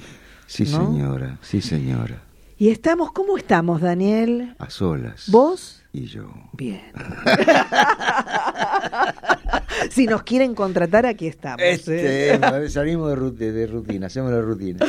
[0.46, 0.86] Sí, ¿no?
[0.86, 2.22] señora, sí, señora.
[2.56, 4.54] Y estamos, ¿cómo estamos, Daniel?
[4.60, 5.24] A solas.
[5.32, 5.81] ¿Vos?
[5.92, 6.32] Y yo.
[6.54, 6.80] Bien.
[9.90, 11.60] si nos quieren contratar, aquí estamos.
[11.60, 11.72] ¿eh?
[11.72, 14.86] Este, salimos de, de rutina, hacemos la rutina.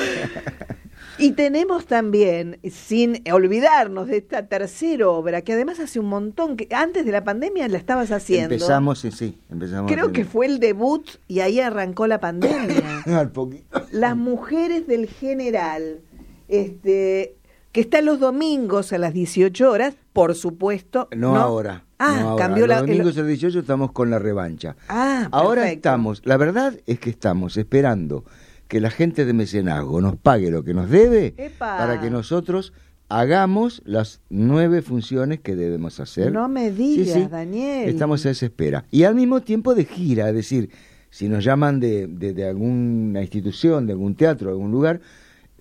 [1.17, 6.67] Y tenemos también, sin olvidarnos de esta tercera obra, que además hace un montón, que
[6.73, 8.55] antes de la pandemia la estabas haciendo.
[8.55, 9.91] Empezamos, sí, sí, empezamos.
[9.91, 13.03] Creo que fue el debut y ahí arrancó la pandemia.
[13.05, 13.85] Al poquito.
[13.91, 15.99] Las mujeres del general,
[16.47, 17.35] este,
[17.71, 21.07] que está los domingos a las 18 horas, por supuesto.
[21.15, 21.83] No, ahora.
[21.99, 22.45] Ah, no ahora.
[22.45, 22.79] cambió Los la.
[22.81, 24.75] el- domingos las 18 estamos con la revancha.
[24.87, 25.89] Ah, Ahora perfecto.
[25.89, 28.23] estamos, la verdad es que estamos esperando
[28.67, 31.77] que la gente de mecenazgo nos pague lo que nos debe Epa.
[31.77, 32.73] para que nosotros
[33.09, 36.31] hagamos las nueve funciones que debemos hacer.
[36.31, 37.27] No me Sí, digas, sí.
[37.29, 37.89] Daniel.
[37.89, 38.85] Estamos a esa espera.
[38.91, 40.69] Y al mismo tiempo de gira, es decir,
[41.09, 44.99] si nos llaman de, de- de alguna institución, de algún teatro, de algún lugar,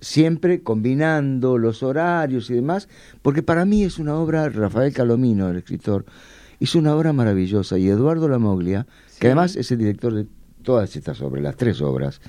[0.03, 2.89] siempre combinando los horarios y demás,
[3.21, 6.05] porque para mí es una obra, Rafael Calomino, el escritor,
[6.59, 8.85] hizo una obra maravillosa y Eduardo Lamoglia,
[9.19, 10.27] que además es el director de
[10.61, 12.21] todas estas obras, las tres obras,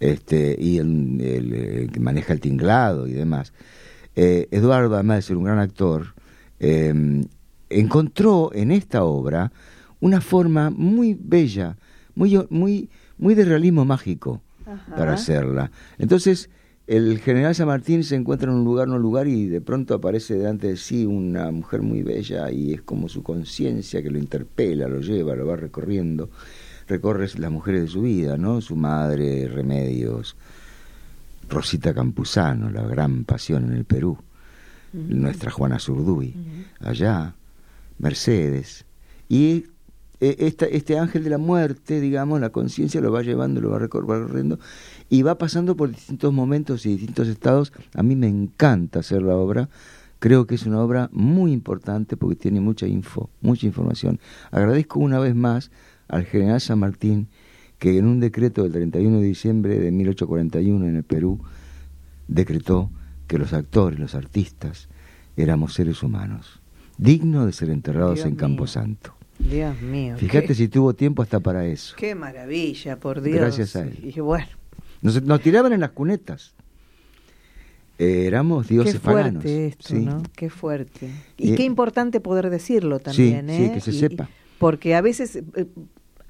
[0.00, 3.52] este, y el, el- que maneja el tinglado y demás.
[4.16, 6.14] Eh, Eduardo, además de ser un gran actor,
[6.60, 7.24] eh,
[7.70, 9.52] encontró en esta obra
[10.00, 11.76] una forma muy bella,
[12.14, 14.42] muy, muy, muy de realismo mágico
[14.96, 15.70] para hacerla.
[15.98, 16.50] Entonces,
[16.86, 19.94] el general San Martín se encuentra en un lugar, en un lugar, y de pronto
[19.94, 24.18] aparece delante de sí una mujer muy bella, y es como su conciencia que lo
[24.18, 26.30] interpela, lo lleva, lo va recorriendo.
[26.86, 28.60] Recorre las mujeres de su vida, ¿no?
[28.60, 30.36] Su madre, Remedios,
[31.48, 34.18] Rosita Campuzano, la gran pasión en el Perú,
[34.92, 36.34] nuestra Juana Zurduy,
[36.80, 37.34] allá,
[37.98, 38.84] Mercedes.
[39.28, 39.64] Y
[40.20, 44.08] esta- este ángel de la muerte, digamos, la conciencia lo va llevando, lo va recor-
[44.08, 44.58] va recorriendo
[45.10, 47.72] y va pasando por distintos momentos y distintos estados.
[47.94, 49.68] A mí me encanta hacer la obra.
[50.20, 54.18] Creo que es una obra muy importante porque tiene mucha info, mucha información.
[54.50, 55.70] Agradezco una vez más
[56.08, 57.28] al general San Martín
[57.78, 61.40] que en un decreto del 31 de diciembre de 1841 en el Perú
[62.28, 62.90] decretó
[63.26, 64.88] que los actores, los artistas,
[65.36, 66.60] éramos seres humanos,
[66.96, 68.36] dignos de ser enterrados Dios en.
[68.36, 69.14] Camposanto.
[69.38, 70.16] Dios mío.
[70.16, 71.94] Fíjate qué, si tuvo tiempo hasta para eso.
[71.98, 73.36] qué maravilla, por Dios.
[73.36, 73.98] Gracias a él.
[74.14, 74.46] Y bueno,
[75.02, 76.54] Nos, nos tiraban en las cunetas.
[77.98, 79.42] Eh, éramos qué dioses paganos.
[79.44, 80.00] fuerte esto, sí.
[80.00, 80.22] ¿no?
[80.36, 81.10] Qué fuerte.
[81.36, 83.70] Y Eh, qué importante poder decirlo también, sí, ¿eh?
[83.74, 84.28] que se Y- sepa.
[84.58, 85.66] Porque a veces eh,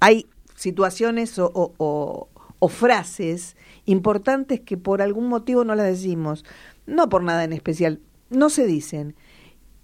[0.01, 0.27] hay
[0.57, 2.29] situaciones o, o- o-
[2.59, 6.45] o frases importantes que por algún motivo no las decimos,
[6.87, 8.01] no por nada en especial,
[8.31, 9.15] no se dicen.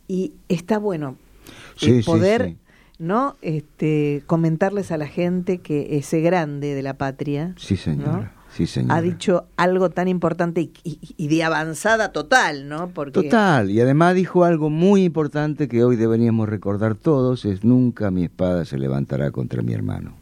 [0.08, 1.16] Y está bueno
[1.46, 2.56] eh, Sí, sí, poder, sí.
[3.00, 3.34] ¿No?
[3.42, 8.12] Este, comentarles a la gente que ese grande de la patria Sí, señora.
[8.12, 8.40] ¿no?
[8.52, 8.96] Sí, señora.
[8.96, 12.88] ha dicho algo tan importante y, y- y de avanzada total, ¿no?
[12.90, 18.10] Porque Total, y además dijo algo muy importante que hoy deberíamos recordar todos, es nunca
[18.10, 20.14] mi espada se levantará contra mi hermano,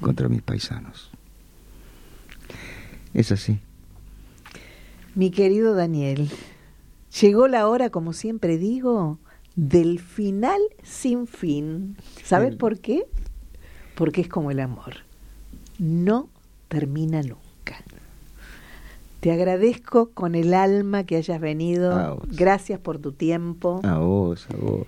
[0.00, 1.10] contra mis paisanos.
[3.14, 3.58] Es así.
[5.14, 6.28] Mi querido Daniel,
[7.22, 9.18] llegó la hora, como siempre digo,
[9.56, 11.96] del final sin fin.
[12.22, 13.06] ¿Sabes por qué?
[13.94, 14.98] Porque es como el amor.
[15.78, 16.28] No
[16.68, 17.82] termina nunca.
[19.20, 22.22] Te agradezco con el alma que hayas venido.
[22.28, 23.80] Gracias por tu tiempo.
[23.82, 24.86] A vos, a vos.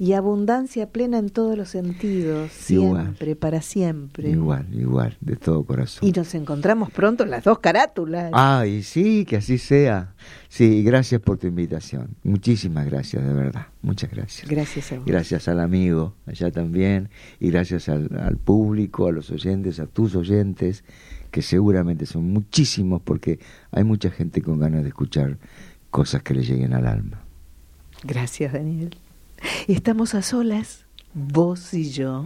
[0.00, 2.70] Y abundancia plena en todos los sentidos.
[2.70, 3.02] Igual.
[3.02, 4.30] Siempre, para siempre.
[4.30, 6.08] Igual, igual, de todo corazón.
[6.08, 8.30] Y nos encontramos pronto en las dos carátulas.
[8.32, 10.14] Ay, sí, que así sea.
[10.48, 12.16] Sí, gracias por tu invitación.
[12.22, 13.66] Muchísimas gracias, de verdad.
[13.82, 14.48] Muchas gracias.
[14.48, 15.04] Gracias a vos.
[15.04, 20.14] Gracias al amigo allá también y gracias al, al público, a los oyentes, a tus
[20.14, 20.82] oyentes,
[21.30, 23.38] que seguramente son muchísimos porque
[23.70, 25.36] hay mucha gente con ganas de escuchar
[25.90, 27.20] cosas que le lleguen al alma.
[28.02, 28.96] Gracias, Daniel.
[29.68, 32.24] Estamos a solas, vos y yo,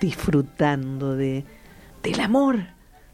[0.00, 1.44] disfrutando de,
[2.02, 2.66] del amor,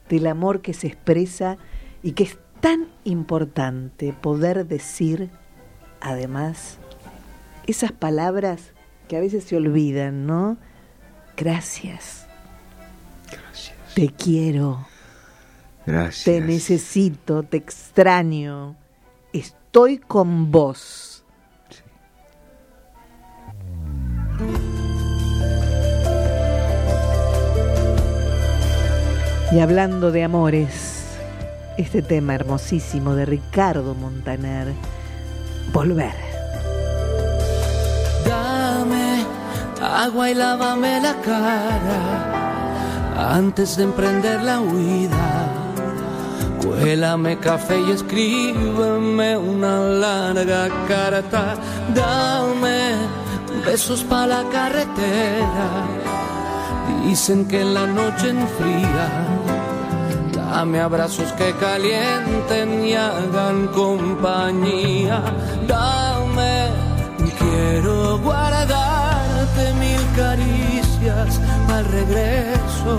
[0.08, 1.58] del amor que se expresa
[2.02, 5.30] y que es tan importante poder decir,
[6.00, 6.78] además,
[7.66, 8.72] esas palabras
[9.08, 10.56] que a veces se olvidan, ¿no?
[11.36, 12.26] Gracias.
[13.30, 13.76] Gracias.
[13.94, 14.86] Te quiero,
[15.84, 16.24] Gracias.
[16.24, 18.76] te necesito, te extraño,
[19.32, 21.15] estoy con vos.
[29.52, 31.04] Y hablando de amores,
[31.76, 34.74] este tema hermosísimo de Ricardo Montaner,
[35.72, 36.14] Volver.
[38.26, 39.24] Dame
[39.80, 42.36] agua y lávame la cara
[43.34, 45.52] antes de emprender la huida.
[46.60, 51.54] Cuélame café y escríbeme una larga carta.
[51.94, 52.94] Dame
[53.64, 56.05] besos para la carretera.
[57.06, 59.04] Dicen que la noche enfría.
[60.34, 65.22] Dame abrazos que calienten y hagan compañía.
[65.68, 66.68] Dame,
[67.38, 72.98] quiero guardarte mil caricias al regreso.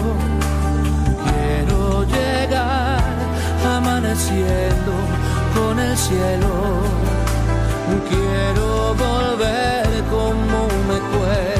[1.25, 3.03] Quiero llegar
[3.75, 4.93] amaneciendo
[5.53, 6.53] con el cielo.
[8.09, 11.56] Quiero volver como me cuesta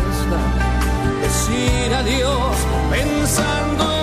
[1.48, 2.58] decir adiós
[2.90, 3.97] pensando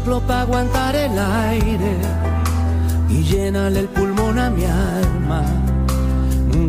[0.00, 1.96] soplo para aguantar el aire
[3.08, 5.42] y llénale el pulmón a mi alma.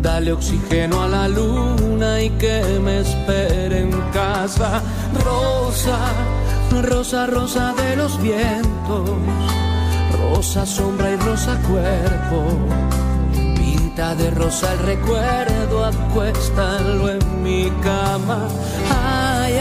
[0.00, 4.82] Dale oxígeno a la luna y que me espere en casa.
[5.24, 5.98] Rosa,
[6.82, 9.10] rosa, rosa de los vientos.
[10.18, 12.38] Rosa sombra y rosa cuerpo.
[13.56, 18.48] Pinta de rosa el recuerdo, acuéstalo en mi cama.
[18.90, 19.58] Ay,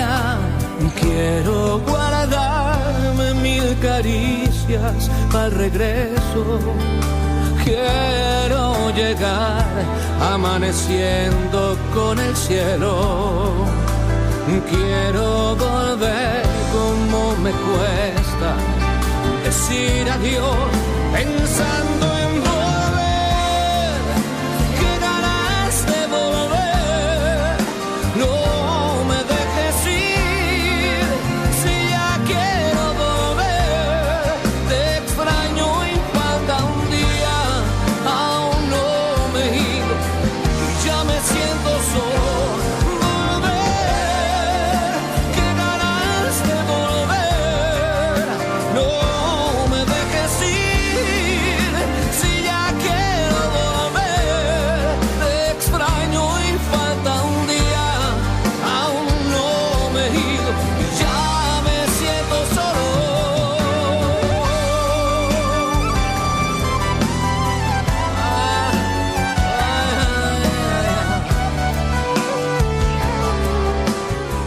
[0.99, 2.10] quiero guardarme
[3.75, 6.59] caricias el regreso.
[7.63, 9.65] Quiero llegar
[10.33, 13.65] amaneciendo con el cielo.
[14.69, 16.43] Quiero volver
[16.73, 18.55] como me cuesta
[19.43, 20.69] decir adiós
[21.13, 22.10] pensando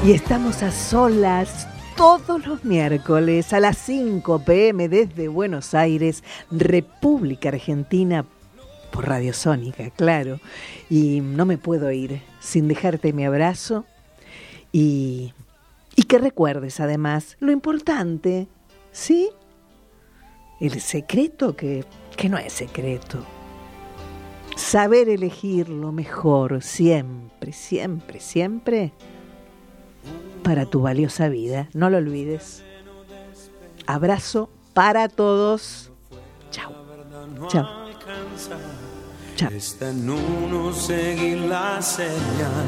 [0.05, 7.49] Y estamos a solas todos los miércoles a las 5 pm desde Buenos Aires, República
[7.49, 8.27] Argentina,
[8.93, 10.41] por Radio Sónica, claro.
[10.91, 13.87] Y no me puedo ir sin dejarte mi abrazo
[14.73, 15.33] y,
[15.97, 18.47] y que recuerdes además lo importante,
[18.93, 19.31] ¿sí?
[20.61, 21.83] El secreto que,
[22.15, 23.25] que no es secreto.
[24.55, 28.93] Saber elegir lo mejor siempre, siempre, siempre
[30.43, 31.69] para tu valiosa vida.
[31.73, 32.63] No lo olvides.
[33.87, 35.91] Abrazo para todos.
[36.51, 36.73] Chao.
[37.49, 37.67] Chao.
[39.37, 39.51] Chao.
[39.51, 42.67] Está en uno seguir la señal.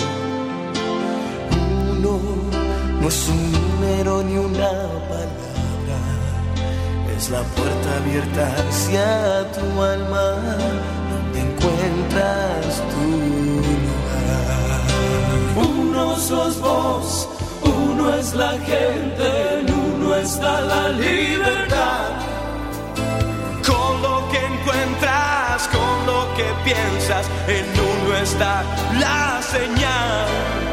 [1.91, 2.21] Uno
[3.01, 4.71] no es un número ni una
[5.09, 5.57] palabra.
[7.17, 10.37] Es la puerta abierta hacia tu alma,
[11.11, 12.83] donde encuentras.
[13.01, 13.76] Uno
[16.27, 17.29] sos vos,
[17.63, 22.11] uno es la gente, en uno está la libertad.
[23.65, 28.65] Con lo que encuentras, con lo que piensas, en uno está
[28.99, 30.66] la señal.